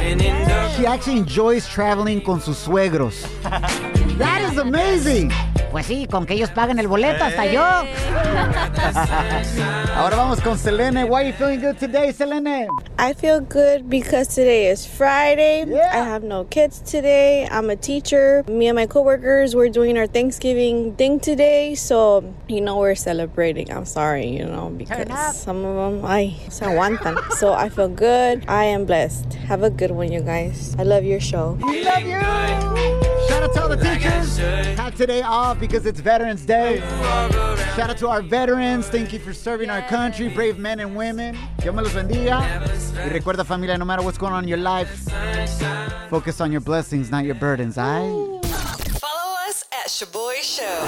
She 0.76 0.86
actually 0.86 1.18
enjoys 1.20 1.68
traveling 1.68 2.22
con 2.22 2.40
sus 2.42 2.58
suegros. 2.58 3.26
That 4.18 4.42
is 4.42 4.58
amazing. 4.58 5.32
Pues 5.72 5.86
sí, 5.86 6.08
con 6.08 6.26
que 6.26 6.34
ellos 6.34 6.50
paguen 6.50 6.80
el 6.80 6.88
boleto, 6.88 7.24
hasta 7.24 7.46
yo. 7.46 7.62
Ahora 9.96 10.18
vamos 10.18 10.42
con 10.42 10.58
Selene. 10.58 11.04
Why 11.04 11.28
you 11.28 11.34
feeling 11.34 11.62
good 11.62 11.78
today, 11.78 12.12
Selene? 12.12 12.68
I 12.98 13.14
feel 13.14 13.40
good 13.40 13.88
because 13.88 14.34
today 14.34 14.72
is 14.72 14.88
Friday. 14.88 15.66
Yeah. 15.68 15.92
I 15.94 16.04
have 16.04 16.24
no 16.24 16.46
kids 16.46 16.82
today. 16.82 17.48
I'm 17.52 17.70
a 17.70 17.76
teacher. 17.76 18.44
Me 18.48 18.68
and 18.68 18.76
my 18.76 18.88
coworkers, 18.88 19.56
we're 19.56 19.70
doing 19.70 19.96
our 19.98 20.08
Thanksgiving 20.08 20.96
thing 20.96 21.20
today. 21.20 21.76
So, 21.76 22.24
you 22.48 22.62
know, 22.62 22.80
we're 22.80 22.96
celebrating. 22.96 23.72
I'm 23.72 23.86
sorry, 23.86 24.28
you 24.28 24.46
know, 24.46 24.70
because 24.70 25.38
some 25.38 25.64
of 25.64 25.76
them, 25.76 26.04
I 26.04 26.34
se 26.50 26.66
aguantan. 26.66 27.20
so 27.34 27.54
I 27.54 27.70
feel 27.70 27.90
good. 27.90 28.44
I 28.48 28.66
am 28.66 28.86
blessed. 28.86 29.34
Have 29.48 29.62
a 29.62 29.70
good 29.70 29.92
one, 29.92 30.12
you 30.12 30.22
guys. 30.22 30.76
I 30.80 30.84
love 30.84 31.04
your 31.04 31.20
show. 31.20 31.60
We 31.62 31.84
love 31.84 32.02
you. 32.02 32.20
Shout 33.30 33.44
out 33.44 33.54
to 33.54 33.62
all 33.62 33.70
the 33.70 33.78
teachers. 33.78 34.38
Have 34.78 34.96
today 34.96 35.22
off 35.22 35.59
because 35.60 35.86
it's 35.86 36.00
Veterans 36.00 36.46
Day. 36.46 36.80
Shout 37.76 37.90
out 37.90 37.98
to 37.98 38.08
our 38.08 38.22
veterans. 38.22 38.88
Thank 38.88 39.14
you 39.14 39.20
for 39.20 39.34
serving 39.34 39.70
our 39.70 39.82
country, 39.84 40.30
brave 40.30 40.58
men 40.58 40.80
and 40.80 40.96
women. 40.96 41.38
Dios 41.62 41.76
me 41.76 41.82
los 41.84 41.94
bendiga. 41.94 42.40
Y 43.04 43.10
recuerda, 43.10 43.46
familia, 43.46 43.78
no 43.78 43.86
matter 43.86 44.04
what's 44.04 44.18
going 44.18 44.34
on 44.34 44.44
in 44.44 44.50
your 44.50 44.58
life, 44.58 44.90
focus 46.10 46.42
on 46.42 46.52
your 46.52 46.62
blessings, 46.62 47.12
not 47.12 47.26
your 47.26 47.36
burdens. 47.36 47.78
I. 47.78 48.00
Follow 49.00 49.36
us 49.48 49.64
at 49.74 49.88
Shaboy 49.88 50.42
Show. 50.42 50.88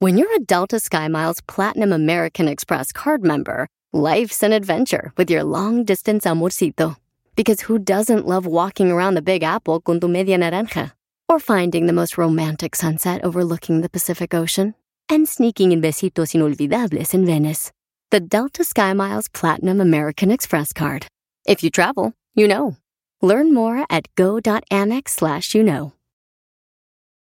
When 0.00 0.18
you're 0.18 0.34
a 0.34 0.40
Delta 0.40 0.76
SkyMiles 0.76 1.46
Platinum 1.46 1.92
American 1.92 2.48
Express 2.48 2.92
card 2.92 3.22
member, 3.24 3.68
life's 3.92 4.42
an 4.42 4.52
adventure 4.52 5.12
with 5.16 5.30
your 5.30 5.44
long 5.44 5.84
distance 5.84 6.24
amorcito. 6.24 6.96
Because 7.36 7.62
who 7.62 7.78
doesn't 7.78 8.26
love 8.26 8.46
walking 8.46 8.90
around 8.90 9.14
the 9.14 9.22
Big 9.22 9.42
Apple 9.42 9.80
con 9.80 10.00
tu 10.00 10.08
media 10.08 10.38
naranja? 10.38 10.92
Or 11.34 11.40
finding 11.40 11.86
the 11.86 11.92
most 11.92 12.16
romantic 12.16 12.76
sunset 12.76 13.24
overlooking 13.24 13.80
the 13.80 13.88
Pacific 13.88 14.32
Ocean? 14.32 14.76
And 15.08 15.28
sneaking 15.28 15.72
in 15.72 15.82
besitos 15.82 16.32
inolvidables 16.32 17.12
in 17.12 17.26
Venice. 17.26 17.72
The 18.12 18.20
Delta 18.20 18.62
SkyMiles 18.62 19.32
Platinum 19.32 19.80
American 19.80 20.30
Express 20.30 20.72
card. 20.72 21.08
If 21.44 21.64
you 21.64 21.70
travel, 21.70 22.12
you 22.36 22.46
know. 22.46 22.76
Learn 23.20 23.52
more 23.52 23.84
at 23.90 24.06
go.amex 24.14 25.08
slash 25.08 25.56
you 25.56 25.64
know. 25.64 25.92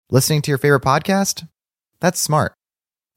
Listening 0.10 0.41
to 0.41 0.51
your 0.51 0.58
favorite 0.58 0.84
podcast? 0.84 1.48
That's 2.01 2.20
smart. 2.20 2.53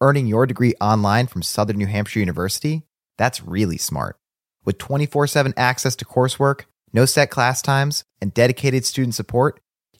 Earning 0.00 0.28
your 0.28 0.46
degree 0.46 0.74
online 0.80 1.26
from 1.26 1.42
Southern 1.42 1.78
New 1.78 1.88
Hampshire 1.88 2.20
University? 2.20 2.82
That's 3.18 3.42
really 3.42 3.78
smart. 3.78 4.16
With 4.64 4.78
24 4.78 5.26
7 5.26 5.54
access 5.56 5.96
to 5.96 6.04
coursework, 6.04 6.66
no 6.92 7.04
set 7.04 7.30
class 7.30 7.62
times, 7.62 8.04
and 8.22 8.32
dedicated 8.32 8.84
student 8.84 9.16
support, 9.16 9.58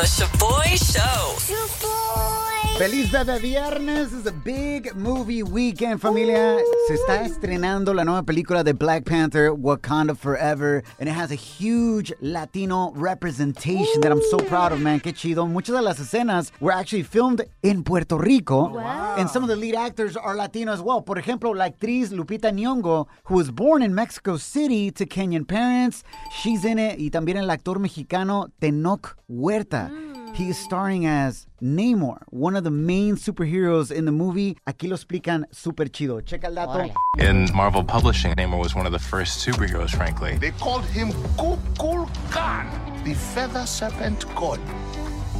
The 0.00 0.06
Shaboy 0.06 0.78
Show. 0.94 1.20
Feliz 2.78 3.10
Bebé 3.10 3.38
Viernes 3.38 4.14
is 4.14 4.24
a 4.24 4.32
big 4.32 4.96
movie 4.96 5.42
weekend, 5.42 6.00
familia. 6.00 6.58
Se 6.88 6.94
está 6.94 7.26
estrenando 7.26 7.94
la 7.94 8.04
nueva 8.04 8.22
película 8.22 8.64
de 8.64 8.72
Black 8.72 9.04
Panther, 9.04 9.52
Wakanda 9.52 10.16
Forever, 10.16 10.82
and 10.98 11.06
it 11.06 11.12
has 11.12 11.30
a 11.30 11.34
huge 11.34 12.10
Latino 12.22 12.90
representation 12.92 14.00
that 14.00 14.10
I'm 14.10 14.22
so 14.30 14.38
proud 14.38 14.72
of, 14.72 14.80
man. 14.80 15.00
Qué 15.00 15.12
chido. 15.12 15.46
Muchas 15.46 15.74
de 15.74 15.82
las 15.82 16.00
escenas 16.00 16.52
were 16.58 16.72
actually 16.72 17.02
filmed 17.02 17.44
in 17.62 17.84
Puerto 17.84 18.16
Rico, 18.16 18.78
and 18.78 19.28
some 19.28 19.42
of 19.42 19.50
the 19.50 19.56
lead 19.56 19.74
actors 19.74 20.16
are 20.16 20.34
Latino 20.34 20.72
as 20.72 20.80
well. 20.80 21.02
Por 21.02 21.16
ejemplo, 21.16 21.54
la 21.54 21.68
actriz 21.68 22.12
Lupita 22.12 22.50
Nyong'o, 22.50 23.06
who 23.24 23.34
was 23.34 23.50
born 23.50 23.82
in 23.82 23.94
Mexico 23.94 24.38
City 24.38 24.90
to 24.90 25.04
Kenyan 25.04 25.46
parents, 25.46 26.02
she's 26.40 26.64
in 26.64 26.78
it, 26.78 26.98
y 26.98 27.10
también 27.10 27.36
el 27.36 27.50
actor 27.50 27.78
mexicano 27.78 28.50
Tenoch 28.58 29.18
Huerta. 29.28 29.90
He 30.34 30.48
is 30.48 30.58
starring 30.58 31.06
as 31.06 31.46
Namor, 31.62 32.22
one 32.30 32.56
of 32.56 32.64
the 32.64 32.70
main 32.70 33.16
superheroes 33.16 33.90
in 33.90 34.04
the 34.04 34.12
movie. 34.12 34.56
Aquí 34.66 34.88
lo 34.88 34.96
explican 34.96 35.44
super 35.52 35.84
chido. 35.84 36.22
Checa 36.22 36.44
el 36.44 36.54
dato. 36.54 36.92
In 37.18 37.48
Marvel 37.54 37.84
Publishing, 37.84 38.32
Namor 38.34 38.58
was 38.58 38.74
one 38.74 38.86
of 38.86 38.92
the 38.92 38.98
first 38.98 39.46
superheroes, 39.46 39.90
frankly. 39.90 40.38
They 40.38 40.52
called 40.52 40.84
him 40.86 41.10
Kukul 41.36 42.08
Khan, 42.30 42.68
the 43.04 43.14
feather 43.14 43.66
serpent 43.66 44.24
god. 44.34 44.60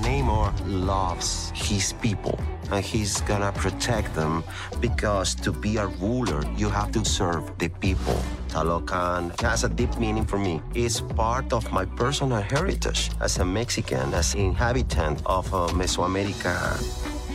Namor 0.03 0.53
loves 0.67 1.53
his 1.55 1.93
people 2.01 2.39
and 2.71 2.85
he's 2.85 3.21
gonna 3.23 3.53
protect 3.53 4.15
them 4.15 4.45
because 4.81 5.35
to 5.35 5.53
be 5.53 5.77
a 5.77 5.87
ruler, 5.99 6.43
you 6.57 6.69
have 6.69 6.93
to 6.93 7.05
serve 7.05 7.59
the 7.59 7.69
people. 7.69 8.19
Talocan 8.49 9.39
has 9.41 9.65
a 9.65 9.69
deep 9.69 9.97
meaning 9.99 10.25
for 10.25 10.39
me. 10.39 10.63
It's 10.75 11.01
part 11.01 11.53
of 11.53 11.71
my 11.73 11.85
personal 11.85 12.41
heritage 12.41 13.11
as 13.21 13.39
a 13.39 13.45
Mexican, 13.45 14.15
as 14.15 14.35
an 14.35 14.41
inhabitant 14.41 15.23
of 15.27 15.53
uh, 15.53 15.69
Mesoamerica. 15.69 16.79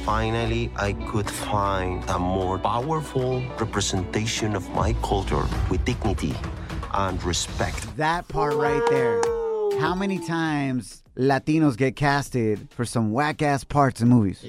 Finally, 0.06 0.72
I 0.76 0.94
could 1.10 1.30
find 1.30 2.04
a 2.10 2.20
more 2.20 2.60
powerful 2.60 3.42
representation 3.60 4.56
of 4.56 4.70
my 4.70 4.94
culture 5.02 5.46
with 5.70 5.84
dignity 5.84 6.36
and 6.94 7.22
respect. 7.24 7.98
That 7.98 8.28
part 8.28 8.54
right 8.54 8.84
there. 8.90 9.35
How 9.80 9.94
many 9.94 10.20
times 10.20 11.04
Latinos 11.18 11.78
get 11.78 11.96
casted 11.96 12.68
for 12.72 12.86
some 12.86 13.12
whack 13.12 13.42
ass 13.42 13.64
parts 13.64 14.02
in 14.02 14.08
movies? 14.08 14.42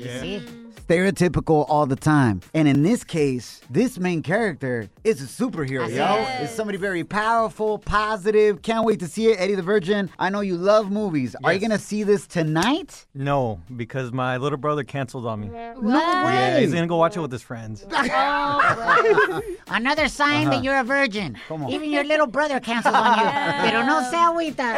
Stereotypical 0.88 1.66
all 1.68 1.84
the 1.86 1.96
time. 1.96 2.40
And 2.54 2.68
in 2.68 2.82
this 2.84 3.02
case, 3.02 3.60
this 3.68 3.98
main 3.98 4.22
character 4.22 4.88
is 5.02 5.20
a 5.20 5.24
superhero, 5.26 5.92
yo. 5.92 6.24
It's 6.42 6.52
somebody 6.54 6.78
very 6.78 7.02
powerful, 7.02 7.78
positive. 7.78 8.62
Can't 8.62 8.84
wait 8.84 9.00
to 9.00 9.08
see 9.08 9.26
it. 9.28 9.40
Eddie 9.40 9.56
the 9.56 9.62
Virgin, 9.62 10.08
I 10.18 10.30
know 10.30 10.40
you 10.40 10.56
love 10.56 10.90
movies. 10.92 11.34
Are 11.42 11.52
you 11.52 11.58
going 11.58 11.70
to 11.72 11.78
see 11.78 12.04
this 12.04 12.26
tonight? 12.28 13.04
No, 13.14 13.60
because 13.76 14.12
my 14.12 14.36
little 14.36 14.58
brother 14.58 14.84
canceled 14.84 15.26
on 15.26 15.40
me. 15.40 15.48
No 15.48 15.76
Yeah, 15.82 16.54
way. 16.54 16.60
he's 16.62 16.72
gonna 16.72 16.86
go 16.86 16.96
watch 16.96 17.16
it 17.16 17.20
with 17.20 17.32
his 17.32 17.42
friends. 17.42 17.82
Another 19.68 20.08
sign 20.08 20.46
Uh-huh. 20.46 20.50
that 20.56 20.62
you're 20.64 20.78
a 20.78 20.84
virgin. 20.84 21.36
on. 21.50 21.68
Even 21.70 21.90
your 21.90 22.04
little 22.04 22.26
brother 22.26 22.60
canceled 22.60 22.94
on 22.94 23.18
you. 23.18 23.24
Pero 23.70 23.82
no 23.84 24.02
se 24.10 24.16
agüita. 24.16 24.74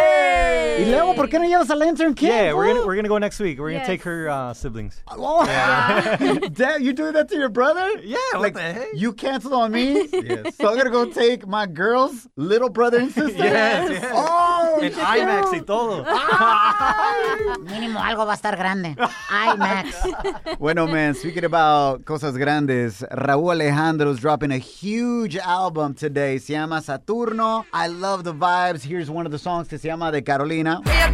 Y 0.79 0.85
luego, 0.91 1.15
¿por 1.15 1.29
qué 1.29 1.39
no 1.39 1.45
llevas 1.47 1.69
al 1.71 1.83
intern 1.83 2.15
kid? 2.15 2.29
Yeah, 2.29 2.53
we're 2.55 2.67
gonna 2.73 2.87
we're 2.87 2.97
gonna 2.97 3.09
go 3.09 3.19
next 3.19 3.41
week. 3.41 3.59
We're 3.59 3.73
gonna 3.73 3.85
take 3.87 4.03
her 4.03 4.29
uh, 4.31 4.55
siblings. 4.55 5.03
Oh. 5.09 5.45
Yeah. 5.45 5.97
Damn, 6.53 6.83
you 6.83 6.93
doing 6.93 7.13
that 7.13 7.29
to 7.29 7.37
your 7.37 7.49
brother? 7.49 7.89
Yeah, 8.03 8.17
what 8.33 8.43
like 8.43 8.55
the 8.55 8.61
heck? 8.61 8.89
you 8.95 9.13
canceled 9.13 9.55
on 9.55 9.73
me. 9.73 10.09
Yes. 10.29 10.57
So 10.57 10.69
I'm 10.69 10.77
gonna 10.77 10.91
go 10.91 11.07
take 11.07 11.47
my 11.47 11.65
girl's 11.67 12.27
little 12.37 12.69
brother 12.69 12.99
and 12.99 13.11
sister. 13.11 13.45
Yes, 13.45 13.91
yes. 13.91 14.05
Oh, 14.15 14.79
En. 14.83 14.93
IMAX 14.93 15.53
y 15.55 15.61
todo. 15.61 16.05
Ah! 16.07 17.55
Mínimo 17.61 18.01
algo 18.01 18.27
va 18.27 18.33
a 18.33 18.37
estar 18.37 18.57
grande. 18.57 18.97
IMAX. 19.31 20.59
Bueno, 20.59 20.87
man, 20.87 21.15
speaking 21.15 21.45
about 21.45 22.05
cosas 22.05 22.37
grandes, 22.37 23.05
Rauw 23.11 23.53
Alejandro's 23.53 24.21
dropping 24.21 24.53
a 24.53 24.59
huge 24.59 25.39
album 25.39 25.95
today. 25.95 26.39
Se 26.39 26.53
llama 26.53 26.83
Saturno. 26.83 27.65
I 27.73 27.87
love 27.89 28.25
the 28.25 28.35
vibes. 28.35 28.83
Here's 28.83 29.09
one 29.09 29.25
of 29.25 29.33
the 29.33 29.39
songs 29.39 29.69
que 29.69 29.79
se 29.79 29.89
llama 29.89 30.11
De 30.13 30.23
Carolina. 30.23 30.83
Ella 30.85 31.09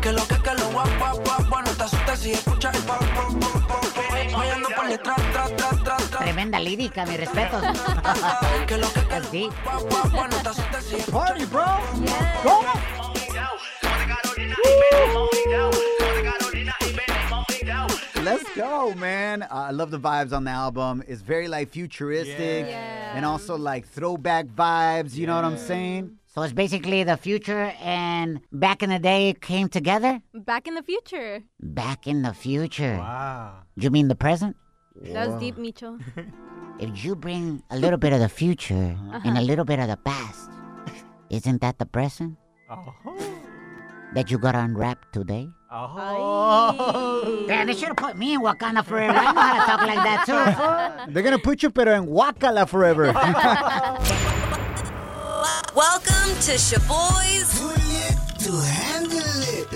Que 0.00 0.12
lo 0.12 0.26
que, 0.26 0.36
que 0.36 0.54
lo 0.54 0.70
guap, 0.70 0.88
guap, 0.98 1.16
guap, 1.26 1.48
guap. 1.48 1.66
No 1.66 1.72
te 1.72 1.82
asustes 1.82 2.18
si 2.20 2.32
escuchas 2.32 2.74
el 2.74 2.82
pop, 2.84 2.98
pop, 2.98 3.38
pop, 3.38 3.68
pop. 3.68 3.84
Guayando 4.32 4.68
por 4.74 4.88
detrás, 4.88 5.16
tras, 5.32 5.56
tras, 5.56 5.84
tras, 5.84 6.10
tras. 6.10 6.20
Tremenda 6.22 6.58
lírica, 6.58 7.04
mi 7.04 7.16
respeto. 7.18 7.60
Que 8.66 8.78
lo 8.78 8.90
que, 8.92 9.00
que 9.06 9.20
That's 9.20 9.50
guap, 9.62 9.82
guap, 9.90 10.10
guap. 10.12 10.30
No 10.32 10.36
te 10.38 10.48
asustes 10.48 10.84
si 10.84 11.10
Party, 11.10 11.44
bro. 11.44 11.64
Let's 18.22 18.44
go, 18.54 18.94
man. 18.94 19.42
Uh, 19.42 19.48
I 19.50 19.70
love 19.72 19.90
the 19.90 19.98
vibes 19.98 20.32
on 20.32 20.44
the 20.44 20.50
album. 20.50 21.02
It's 21.08 21.22
very 21.22 21.48
like 21.48 21.70
futuristic 21.70 22.66
and 22.66 23.24
also 23.24 23.58
like 23.58 23.86
throwback 23.86 24.46
vibes. 24.46 25.14
You 25.14 25.26
know 25.26 25.34
what 25.34 25.44
I'm 25.44 25.58
saying? 25.58 26.19
So 26.32 26.42
it's 26.42 26.52
basically 26.52 27.02
the 27.02 27.16
future 27.16 27.74
and 27.82 28.40
back 28.52 28.84
in 28.84 28.90
the 28.90 29.00
day 29.00 29.34
came 29.40 29.68
together? 29.68 30.22
Back 30.32 30.68
in 30.68 30.76
the 30.76 30.82
future. 30.82 31.42
Back 31.58 32.06
in 32.06 32.22
the 32.22 32.32
future. 32.32 32.98
Wow. 32.98 33.64
You 33.74 33.90
mean 33.90 34.06
the 34.06 34.14
present? 34.14 34.54
That 35.02 35.28
was 35.28 35.40
deep, 35.40 35.56
Micho. 35.56 36.00
If 36.80 37.04
you 37.04 37.14
bring 37.14 37.62
a 37.68 37.76
little 37.76 37.98
bit 37.98 38.14
of 38.14 38.20
the 38.20 38.28
future 38.30 38.96
uh-huh. 38.96 39.20
and 39.22 39.36
a 39.36 39.42
little 39.42 39.66
bit 39.66 39.78
of 39.80 39.88
the 39.88 39.98
past, 39.98 40.48
isn't 41.28 41.60
that 41.60 41.78
the 41.78 41.84
present 41.84 42.38
Oh. 42.70 42.94
that 44.14 44.30
you 44.30 44.38
gotta 44.38 44.60
unwrap 44.60 45.12
today? 45.12 45.50
Oh. 45.70 47.44
Damn, 47.48 47.66
they 47.66 47.74
should 47.74 47.88
have 47.88 47.98
put 47.98 48.16
me 48.16 48.32
in 48.32 48.40
Wakanda 48.40 48.82
forever. 48.82 49.12
I 49.12 49.32
know 49.32 49.40
how 49.40 49.60
to 49.60 49.66
talk 49.66 49.80
like 49.82 50.02
that 50.08 50.24
too. 50.24 51.12
They're 51.12 51.22
gonna 51.22 51.38
put 51.38 51.62
you 51.62 51.68
pero 51.68 51.92
in 51.92 52.06
Wakala 52.06 52.66
forever. 52.66 53.12
Welcome 55.74 56.34
to 56.46 56.58
Shaboy's 56.58 57.60
to 58.42 58.52
handle 58.60 59.18
it. 59.54 59.70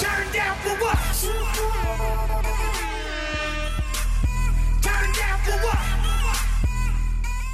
Turn 0.00 0.26
down 0.32 0.56
for 0.58 0.74
what? 0.82 0.98
Turn 4.82 5.08
down 5.12 5.38
for 5.44 5.56
what? 5.64 5.78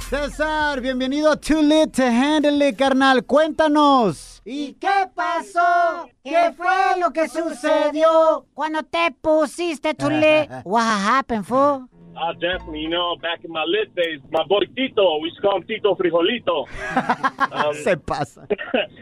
César, 0.09 0.81
bienvenido 0.81 1.31
a 1.31 1.37
Too 1.37 1.61
Lit 1.61 1.93
to 1.93 2.09
Handle 2.09 2.63
It, 2.63 2.77
carnal. 2.77 3.21
Cuéntanos. 3.21 4.24
¿Y 4.47 4.73
qué 4.75 5.09
pasó? 5.15 6.07
¿Qué 6.23 6.51
fue 6.55 6.99
lo 6.99 7.11
que 7.11 7.27
sucedió 7.27 8.45
cuando 8.53 8.83
te 8.83 9.09
pusiste 9.19 9.95
tu 9.95 10.07
lit? 10.07 10.49
What 10.63 10.83
happened, 10.83 11.45
fool? 11.47 11.89
Uh, 12.15 12.31
definitely, 12.39 12.79
you 12.79 12.87
know, 12.89 13.17
back 13.21 13.43
in 13.43 13.51
my 13.51 13.65
lit 13.67 13.93
days, 13.93 14.21
my 14.31 14.43
boy 14.47 14.61
Tito, 14.73 15.17
we 15.19 15.27
used 15.27 15.35
to 15.35 15.41
call 15.41 15.57
him 15.57 15.63
Tito 15.67 15.95
Frijolito. 15.95 16.65
Um, 17.51 17.73
Se 17.75 17.95
pasa. 17.95 18.47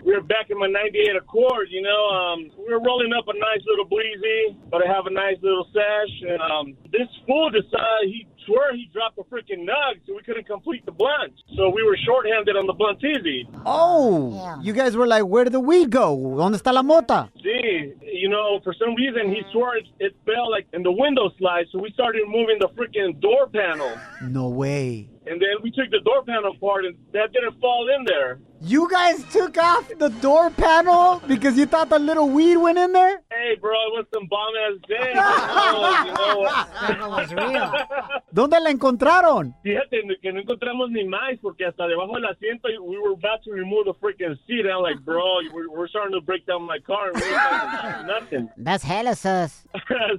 we 0.04 0.14
were 0.16 0.22
back 0.22 0.50
in 0.50 0.58
my 0.60 0.68
98 0.68 1.16
Accord, 1.18 1.68
you 1.70 1.82
know, 1.82 2.10
um, 2.10 2.50
we 2.58 2.74
were 2.74 2.80
rolling 2.82 3.12
up 3.14 3.26
a 3.28 3.34
nice 3.34 3.62
little 3.68 3.86
breezy, 3.86 4.58
but 4.70 4.82
I 4.84 4.92
have 4.92 5.06
a 5.08 5.12
nice 5.14 5.38
little 5.42 5.66
sash, 5.74 6.14
and 6.28 6.42
um, 6.42 6.78
this 6.92 7.08
fool 7.26 7.50
decided 7.50 8.10
he 8.10 8.28
swear 8.46 8.76
he 8.76 8.90
dropped 8.94 9.18
a 9.18 9.24
freaking 9.24 9.66
nug, 9.66 10.00
so 10.06 10.16
we 10.16 10.22
couldn't 10.24 10.48
complete 10.48 10.86
the 10.86 10.92
blunt. 10.92 11.34
So 11.56 11.70
we 11.70 11.84
were 11.84 11.98
shorthanded 12.06 12.56
on 12.56 12.68
the 12.68 12.74
blunt 12.74 13.04
easy. 13.04 13.48
Oh, 13.66 14.58
you 14.62 14.74
guys 14.74 14.96
were 14.96 15.08
like, 15.08 15.24
where 15.26 15.44
did 15.44 15.54
the 15.54 15.60
weed 15.60 15.90
go? 15.90 16.18
¿Dónde 16.18 16.56
está 16.56 16.74
la 16.74 16.84
mota? 16.84 17.30
See, 17.42 17.94
you 18.02 18.30
know, 18.30 18.60
for 18.64 18.74
some 18.74 18.96
reason 18.96 19.30
he 19.30 19.42
swore 19.52 19.78
it, 19.78 19.86
it 20.00 20.16
fell 20.26 20.50
like 20.50 20.68
in 20.74 20.84
the 20.84 20.92
window 20.92 21.30
slide, 21.38 21.66
so 21.72 21.80
we 21.80 21.92
started 21.92 22.24
moving 22.28 22.58
the 22.60 22.70
freaking 22.70 23.20
door 23.22 23.48
panel. 23.48 23.92
No 24.22 24.50
way. 24.50 25.10
And 25.26 25.40
then 25.42 25.56
we 25.64 25.72
took 25.72 25.90
the 25.90 26.02
door 26.02 26.24
panel 26.24 26.52
apart, 26.52 26.86
and 26.86 26.96
that 27.14 27.32
didn't 27.32 27.60
fall 27.62 27.88
in 27.96 28.04
there. 28.06 28.40
You 28.66 28.90
guys 28.90 29.24
took 29.32 29.58
off 29.58 29.90
the 30.00 30.08
door 30.10 30.50
panel 30.50 31.22
because 31.28 31.58
you 31.58 31.66
thought 31.66 31.90
the 31.90 32.00
little 32.00 32.30
weed 32.30 32.56
went 32.58 32.78
in 32.78 32.94
there? 32.94 33.22
Hey, 33.30 33.56
bro, 33.60 33.72
it 33.72 33.92
was 33.94 34.06
some 34.14 34.26
bomb 34.28 34.54
ass 34.56 34.80
day. 34.88 35.10
you 35.10 36.14
know, 36.14 36.44
That 36.88 37.10
was 37.10 37.34
real. 37.34 37.74
¿Dónde 38.34 38.60
la 38.62 38.70
encontraron? 38.72 39.54
Fíjate 39.64 40.02
que 40.22 40.32
no 40.32 40.40
encontramos 40.40 40.90
ni 40.92 41.04
más 41.06 41.38
porque 41.42 41.66
hasta 41.66 41.88
debajo 41.88 42.16
del 42.16 42.26
asiento 42.26 42.70
we 42.82 42.98
were 42.98 43.14
about 43.14 43.44
to 43.44 43.52
remove 43.52 43.84
the 43.86 43.94
freaking 43.96 44.38
seat. 44.48 44.62
and 44.66 44.72
I'm 44.72 44.82
like, 44.82 45.00
bro, 45.04 45.22
we're, 45.54 45.70
we're 45.70 45.88
starting 45.90 46.14
to 46.14 46.22
break 46.22 46.46
down 46.46 46.64
my 46.64 46.80
car 46.80 47.10
and 47.10 47.18
we 47.18 47.28
ain't 47.28 47.82
finding 47.82 48.08
nothing. 48.08 48.50
That's 48.58 48.84
hella 48.84 49.16
sus. 49.16 49.66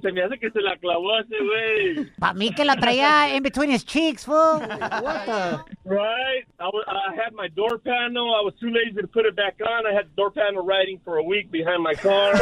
se 0.03 0.11
me 0.11 0.21
hace 0.21 0.37
que 0.39 0.51
se 0.51 0.61
la 0.61 0.75
clavó 0.77 1.19
ese 1.19 1.35
güey. 1.41 2.11
Pa' 2.19 2.33
mí 2.33 2.55
que 2.55 2.63
la 2.63 2.75
traía 2.75 3.35
in 3.35 3.41
between 3.41 3.71
his 3.71 3.83
cheeks, 3.83 4.23
fool. 4.23 4.61
What 5.01 5.25
the? 5.25 5.63
Right? 5.85 6.43
I, 6.59 7.15
had 7.15 7.33
my 7.33 7.47
door 7.49 7.77
panel. 7.77 8.33
I 8.35 8.41
was 8.41 8.53
too 8.59 8.69
lazy 8.69 9.01
to 9.01 9.07
put 9.07 9.25
it 9.25 9.35
back 9.35 9.55
on. 9.61 9.85
I 9.85 9.93
had 9.93 10.05
the 10.07 10.15
door 10.15 10.31
panel 10.31 10.65
riding 10.65 10.99
for 11.03 11.17
a 11.17 11.23
week 11.23 11.51
behind 11.51 11.83
my 11.83 11.93
car. 11.93 12.33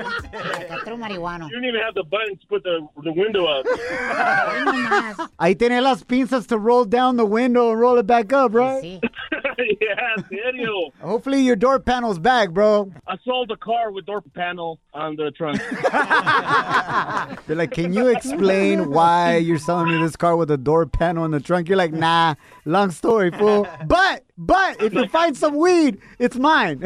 Like 0.00 0.70
a 0.70 0.78
true 0.84 0.96
marihuano. 0.96 1.44
you 1.44 1.50
didn't 1.50 1.66
even 1.66 1.80
have 1.80 1.94
the 1.94 2.04
buttons 2.04 2.40
to 2.40 2.46
put 2.46 2.62
the, 2.62 2.86
the 3.02 3.12
window 3.12 3.44
up. 3.46 3.66
Ahí 5.38 5.54
tenía 5.56 5.82
las 5.82 6.02
pinzas 6.04 6.46
to 6.46 6.58
roll 6.58 6.84
down 6.84 7.16
the 7.16 7.26
window 7.26 7.70
and 7.70 7.80
roll 7.80 7.98
it 7.98 8.06
back 8.06 8.32
up, 8.32 8.54
right? 8.54 8.80
See? 8.80 9.00
yeah, 9.80 10.14
en 10.16 10.24
serio. 10.28 10.90
Hopefully 11.00 11.40
your 11.42 11.56
door 11.56 11.78
panel's 11.78 12.18
back, 12.18 12.50
bro. 12.50 12.92
I 13.06 13.16
sold 13.24 13.48
the 13.48 13.56
car 13.56 13.90
with 13.90 14.06
door 14.06 14.22
panel 14.22 14.78
on 14.92 15.16
the 15.16 15.30
trunk. 15.32 15.60
They're 17.46 17.56
like, 17.56 17.72
can 17.72 17.92
you 17.92 18.08
explain 18.08 18.90
why 18.90 19.36
you're 19.36 19.58
selling 19.58 19.88
me 19.92 20.02
this 20.02 20.16
car 20.16 20.36
with 20.36 20.50
a 20.50 20.56
door 20.56 20.86
panel 20.86 21.24
in 21.24 21.30
the 21.30 21.40
trunk? 21.40 21.68
You're 21.68 21.78
like, 21.78 21.92
nah, 21.92 22.34
long 22.64 22.90
story, 22.90 23.30
fool. 23.30 23.66
But, 23.86 24.24
but 24.38 24.82
if 24.82 24.94
you 24.94 25.06
find 25.08 25.36
some 25.36 25.56
weed, 25.56 25.98
it's 26.18 26.36
mine. 26.36 26.80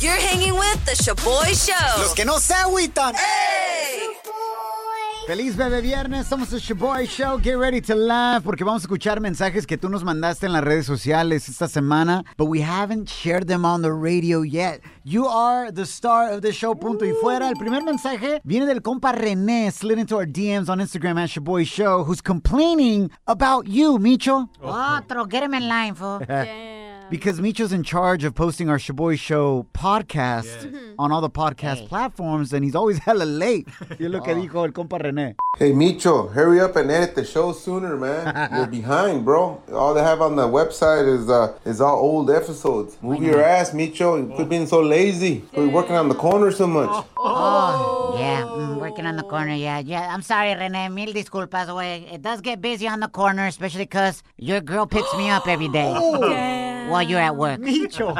You're 0.00 0.20
hanging 0.20 0.54
with 0.54 0.84
the 0.84 0.92
Shaboy 0.92 1.54
Show. 1.54 2.00
Los 2.02 2.14
que 2.14 2.24
no 2.24 2.38
se 2.38 2.54
agüitan. 2.54 3.14
Hey! 3.14 3.85
Feliz 5.26 5.56
Bebé 5.56 5.80
Viernes, 5.80 6.28
somos 6.28 6.52
el 6.52 6.60
Shaboy 6.60 7.04
Show. 7.04 7.40
Get 7.42 7.58
ready 7.58 7.80
to 7.80 7.96
laugh 7.96 8.44
porque 8.44 8.62
vamos 8.62 8.82
a 8.82 8.86
escuchar 8.86 9.20
mensajes 9.20 9.66
que 9.66 9.76
tú 9.76 9.88
nos 9.88 10.04
mandaste 10.04 10.46
en 10.46 10.52
las 10.52 10.62
redes 10.62 10.86
sociales 10.86 11.48
esta 11.48 11.66
semana, 11.66 12.24
but 12.36 12.46
we 12.46 12.62
haven't 12.62 13.08
shared 13.08 13.48
them 13.48 13.64
on 13.64 13.82
the 13.82 13.90
radio 13.90 14.42
yet. 14.42 14.82
You 15.02 15.26
are 15.26 15.72
the 15.72 15.84
star 15.84 16.30
of 16.30 16.42
the 16.42 16.52
show, 16.52 16.76
punto 16.76 17.04
y 17.04 17.12
fuera. 17.20 17.48
El 17.48 17.56
primer 17.56 17.82
mensaje 17.82 18.40
viene 18.44 18.66
del 18.66 18.82
compa 18.82 19.12
René, 19.12 19.72
slid 19.72 19.98
into 19.98 20.14
our 20.16 20.26
DMs 20.26 20.68
on 20.68 20.78
Instagram 20.78 21.18
at 21.18 21.30
Shaboy 21.30 21.66
Show, 21.66 22.04
who's 22.04 22.22
complaining 22.22 23.10
about 23.26 23.66
you, 23.66 23.98
Micho. 23.98 24.48
Otro, 24.62 25.26
get 25.26 25.42
him 25.42 25.54
in 25.54 25.66
line, 25.66 25.96
fool. 25.96 26.20
Because 27.08 27.40
Micho's 27.40 27.72
in 27.72 27.82
charge 27.84 28.24
of 28.24 28.34
posting 28.34 28.68
our 28.68 28.78
Shaboy 28.78 29.18
Show 29.18 29.66
podcast 29.72 30.74
on 30.98 31.12
all 31.12 31.20
the 31.20 31.30
podcast 31.30 31.86
platforms, 31.88 32.52
and 32.52 32.64
he's 32.64 32.74
always 32.74 32.98
hella 33.06 33.24
late. 33.24 33.68
Y 33.98 34.06
es 34.06 34.10
lo 34.10 34.20
que 34.22 34.34
dijo 34.34 34.64
el 34.64 34.72
compa 34.72 34.98
René. 34.98 35.36
Hey 35.58 35.72
Micho, 35.72 36.30
hurry 36.32 36.60
up 36.60 36.76
and 36.76 36.90
edit 36.90 37.14
the 37.14 37.24
show 37.24 37.52
sooner, 37.52 37.96
man. 37.96 38.50
You're 38.54 38.66
behind, 38.66 39.24
bro. 39.24 39.62
All 39.72 39.94
they 39.94 40.02
have 40.02 40.20
on 40.20 40.36
the 40.36 40.46
website 40.46 41.06
is 41.06 41.30
uh 41.30 41.56
is 41.64 41.80
all 41.80 41.98
old 41.98 42.30
episodes. 42.30 42.98
Move 43.00 43.22
your 43.22 43.42
ass, 43.42 43.70
Micho. 43.70 44.18
You 44.18 44.34
quit 44.34 44.48
being 44.48 44.66
so 44.66 44.80
lazy. 44.80 45.42
Quit 45.52 45.72
working 45.72 45.96
on 45.96 46.08
the 46.08 46.14
corner 46.14 46.50
so 46.50 46.66
much. 46.66 47.06
Oh, 47.16 48.16
yeah, 48.18 48.42
mm, 48.42 48.80
working 48.80 49.06
on 49.06 49.16
the 49.16 49.22
corner, 49.22 49.54
yeah. 49.54 49.78
Yeah, 49.78 50.12
I'm 50.12 50.22
sorry, 50.22 50.54
Rene. 50.54 50.88
Mil 50.88 51.12
disculpas, 51.12 51.68
güey. 51.68 52.12
It 52.12 52.22
does 52.22 52.40
get 52.40 52.60
busy 52.60 52.88
on 52.88 53.00
the 53.00 53.08
corner, 53.08 53.46
especially 53.46 53.84
because 53.84 54.22
your 54.38 54.60
girl 54.60 54.86
picks 54.86 55.14
me 55.16 55.30
up 55.30 55.46
every 55.46 55.68
day 55.68 55.92
while 56.88 57.02
you're 57.02 57.20
at 57.20 57.36
work. 57.36 57.60
Micho. 57.66 58.14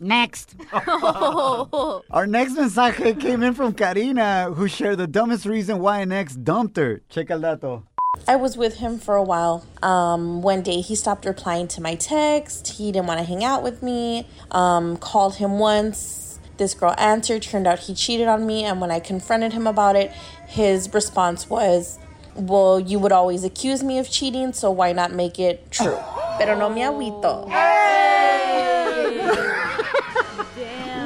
Next. 0.00 0.54
Our 0.72 2.26
next 2.26 2.54
mensaje 2.54 3.20
came 3.20 3.42
in 3.42 3.54
from 3.54 3.72
Karina, 3.72 4.52
who 4.54 4.68
shared 4.68 4.98
the 4.98 5.06
dumbest 5.06 5.46
reason 5.46 5.80
why 5.80 6.00
an 6.00 6.12
ex 6.12 6.34
dumped 6.34 6.76
her. 6.76 7.02
Check 7.08 7.30
el 7.30 7.40
dato. 7.40 7.84
I 8.28 8.36
was 8.36 8.56
with 8.56 8.78
him 8.78 8.98
for 8.98 9.14
a 9.14 9.22
while. 9.22 9.66
Um, 9.82 10.42
one 10.42 10.62
day 10.62 10.80
he 10.80 10.94
stopped 10.94 11.24
replying 11.26 11.68
to 11.68 11.82
my 11.82 11.94
text. 11.94 12.68
He 12.68 12.90
didn't 12.90 13.06
want 13.06 13.20
to 13.20 13.24
hang 13.24 13.44
out 13.44 13.62
with 13.62 13.82
me. 13.82 14.26
Um, 14.50 14.96
called 14.96 15.36
him 15.36 15.58
once. 15.58 16.38
This 16.56 16.74
girl 16.74 16.94
answered. 16.98 17.42
Turned 17.42 17.66
out 17.66 17.80
he 17.80 17.94
cheated 17.94 18.26
on 18.26 18.46
me. 18.46 18.64
And 18.64 18.80
when 18.80 18.90
I 18.90 19.00
confronted 19.00 19.52
him 19.52 19.66
about 19.66 19.96
it, 19.96 20.10
his 20.48 20.92
response 20.94 21.50
was, 21.50 21.98
well, 22.34 22.80
you 22.80 22.98
would 22.98 23.12
always 23.12 23.44
accuse 23.44 23.82
me 23.82 23.98
of 23.98 24.10
cheating, 24.10 24.52
so 24.52 24.70
why 24.70 24.92
not 24.92 25.12
make 25.12 25.38
it 25.38 25.70
true? 25.70 25.98
Pero 26.38 26.56
no 26.56 26.68
me 26.70 26.82
agüito. 26.84 27.46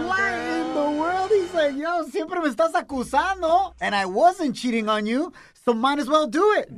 What 0.07 0.33
in 0.33 0.75
the 0.75 0.91
world? 0.99 1.31
He's 1.31 1.53
like, 1.55 1.77
yo, 1.77 2.05
siempre 2.11 2.41
me 2.41 2.49
estás 2.49 2.73
acusando. 2.73 3.75
And 3.81 3.95
I 3.95 4.07
wasn't 4.07 4.57
cheating 4.57 4.89
on 4.89 5.07
you, 5.07 5.33
so 5.65 5.73
might 5.73 5.99
as 5.99 6.09
well 6.09 6.27
do 6.27 6.53
it. 6.59 6.69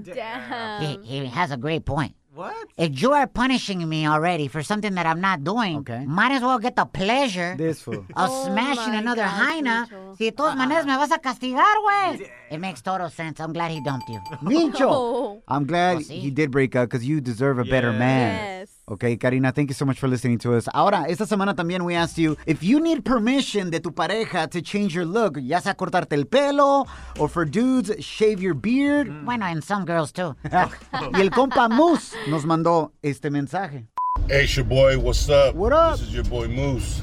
He, 0.80 0.98
he 1.20 1.26
has 1.26 1.50
a 1.50 1.56
great 1.56 1.84
point. 1.84 2.14
What? 2.34 2.56
If 2.78 3.02
you 3.02 3.12
are 3.12 3.26
punishing 3.26 3.86
me 3.86 4.06
already 4.08 4.48
for 4.48 4.62
something 4.62 4.94
that 4.94 5.04
I'm 5.04 5.20
not 5.20 5.44
doing, 5.44 5.78
okay. 5.84 6.06
might 6.06 6.32
as 6.32 6.40
well 6.40 6.58
get 6.58 6.76
the 6.76 6.86
pleasure 6.86 7.54
This 7.58 7.82
fool. 7.82 8.06
of 8.16 8.30
smashing 8.46 8.94
another 8.94 9.24
hyena. 9.24 9.86
Si 10.16 10.30
de 10.30 10.32
todas 10.32 10.52
uh-uh. 10.54 10.56
maneras 10.56 10.86
me 10.86 10.96
vas 10.96 11.10
a 11.10 11.18
castigar, 11.18 11.76
güey. 11.84 12.30
It 12.50 12.58
makes 12.58 12.80
total 12.80 13.10
sense. 13.10 13.38
I'm 13.38 13.52
glad 13.52 13.70
he 13.70 13.82
dumped 13.82 14.08
you. 14.08 14.20
Mincho. 14.42 15.42
I'm 15.48 15.66
glad 15.66 15.96
Oh, 15.96 16.00
sí. 16.00 16.20
he 16.20 16.30
did 16.30 16.50
break 16.50 16.74
up 16.74 16.88
because 16.88 17.04
you 17.04 17.20
deserve 17.20 17.58
a 17.58 17.64
better 17.64 17.92
man. 17.92 18.60
Yes. 18.60 18.71
Okay, 18.88 19.16
Karina, 19.16 19.52
thank 19.52 19.70
you 19.70 19.74
so 19.74 19.84
much 19.84 20.00
for 20.00 20.08
listening 20.08 20.38
to 20.38 20.54
us. 20.54 20.66
Ahora, 20.74 21.06
esta 21.08 21.24
semana 21.24 21.54
también 21.54 21.84
we 21.84 21.94
asked 21.94 22.18
you 22.18 22.36
if 22.46 22.64
you 22.64 22.80
need 22.80 23.04
permission 23.04 23.70
de 23.70 23.78
tu 23.78 23.92
pareja 23.92 24.50
to 24.50 24.60
change 24.60 24.92
your 24.92 25.04
look, 25.04 25.38
ya 25.40 25.60
sea 25.60 25.72
cortarte 25.74 26.14
el 26.14 26.24
pelo, 26.24 26.84
or 27.20 27.28
for 27.28 27.44
dudes, 27.44 27.92
shave 28.04 28.42
your 28.42 28.54
beard. 28.54 29.06
Mm. 29.06 29.24
Bueno, 29.24 29.46
and 29.46 29.62
some 29.62 29.84
girls 29.84 30.10
too. 30.10 30.34
y 30.52 31.20
el 31.20 31.30
compa 31.30 31.70
Moose 31.70 32.16
nos 32.28 32.44
mandó 32.44 32.90
este 33.04 33.30
mensaje. 33.30 33.86
Hey, 34.28 34.44
it's 34.44 34.56
your 34.56 34.64
boy. 34.64 34.98
What's 34.98 35.28
up? 35.28 35.54
What 35.54 35.72
up? 35.72 35.98
This 35.98 36.08
is 36.08 36.14
your 36.14 36.24
boy 36.24 36.48
Moose. 36.48 37.02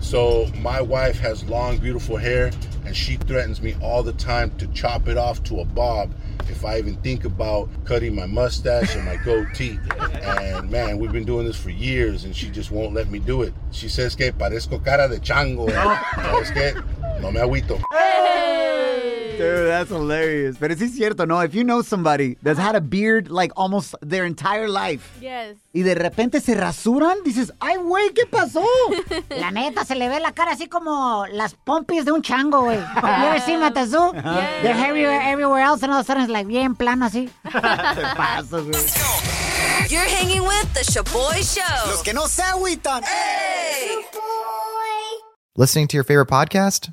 So 0.00 0.48
my 0.60 0.80
wife 0.80 1.20
has 1.20 1.44
long, 1.44 1.78
beautiful 1.78 2.16
hair, 2.16 2.50
and 2.84 2.96
she 2.96 3.16
threatens 3.16 3.62
me 3.62 3.76
all 3.80 4.02
the 4.02 4.12
time 4.14 4.50
to 4.58 4.66
chop 4.68 5.06
it 5.06 5.16
off 5.16 5.40
to 5.44 5.60
a 5.60 5.64
bob 5.64 6.10
if 6.52 6.64
I 6.64 6.78
even 6.78 6.96
think 6.96 7.24
about 7.24 7.68
cutting 7.84 8.14
my 8.14 8.26
mustache 8.26 8.94
and 8.94 9.04
my 9.04 9.16
goatee. 9.16 9.78
And 10.22 10.70
man, 10.70 10.98
we've 10.98 11.10
been 11.10 11.24
doing 11.24 11.46
this 11.46 11.56
for 11.56 11.70
years, 11.70 12.24
and 12.24 12.34
she 12.36 12.48
just 12.48 12.70
won't 12.70 12.94
let 12.94 13.10
me 13.10 13.18
do 13.18 13.42
it. 13.42 13.52
She 13.72 13.88
says 13.88 14.14
que 14.14 14.30
parezco 14.32 14.84
cara 14.84 15.08
de 15.08 15.18
chango. 15.18 15.68
¿Sabes 15.68 16.52
qué? 16.52 16.74
No 17.20 17.30
me 17.30 17.40
agüito. 17.40 17.78
Dude, 19.38 19.66
that's 19.68 19.90
hilarious. 19.90 20.56
Pero 20.58 20.74
sí 20.76 20.84
es 20.84 20.92
cierto, 20.94 21.24
¿no? 21.26 21.42
If 21.42 21.54
you 21.54 21.64
know 21.64 21.82
somebody 21.82 22.36
that's 22.42 22.58
had 22.58 22.74
a 22.76 22.80
beard 22.80 23.28
like 23.30 23.50
almost 23.56 23.94
their 24.02 24.24
entire 24.24 24.68
life 24.68 25.02
Yes. 25.20 25.56
y 25.72 25.82
de 25.82 25.94
repente 25.94 26.40
se 26.40 26.54
rasuran, 26.54 27.16
dices, 27.24 27.52
ay, 27.60 27.76
güey, 27.78 28.10
¿qué 28.14 28.26
pasó? 28.26 28.62
La 29.30 29.50
neta, 29.50 29.84
se 29.84 29.94
le 29.94 30.08
ve 30.08 30.20
la 30.20 30.32
cara 30.32 30.52
así 30.52 30.68
como 30.68 31.24
las 31.32 31.54
pompis 31.54 32.04
de 32.04 32.12
un 32.12 32.22
chango, 32.22 32.62
güey. 32.64 32.78
You 32.78 33.26
ever 33.26 33.40
seen 33.40 33.60
them 33.60 33.64
at 33.64 33.74
the 33.74 33.86
zoo? 33.86 34.12
They're 34.12 34.76
everywhere, 34.86 35.20
everywhere 35.22 35.62
else, 35.62 35.82
and 35.82 35.92
all 35.92 36.00
of 36.00 36.04
a 36.04 36.06
sudden 36.06 36.22
it's 36.24 36.32
like 36.32 36.46
bien 36.46 36.74
plano 36.76 37.06
así. 37.06 37.28
Te 37.44 37.50
pasas, 38.16 38.64
güey. 38.64 39.90
You're 39.90 40.04
hanging 40.04 40.42
with 40.42 40.72
the 40.74 40.84
Shaboy 40.84 41.42
Show. 41.42 41.86
Los 41.90 42.02
que 42.02 42.12
no 42.12 42.26
se 42.26 42.42
agüitan. 42.42 43.02
Hey! 43.02 44.02
Listening 45.56 45.86
to 45.88 45.96
your 45.96 46.04
favorite 46.04 46.28
podcast? 46.28 46.92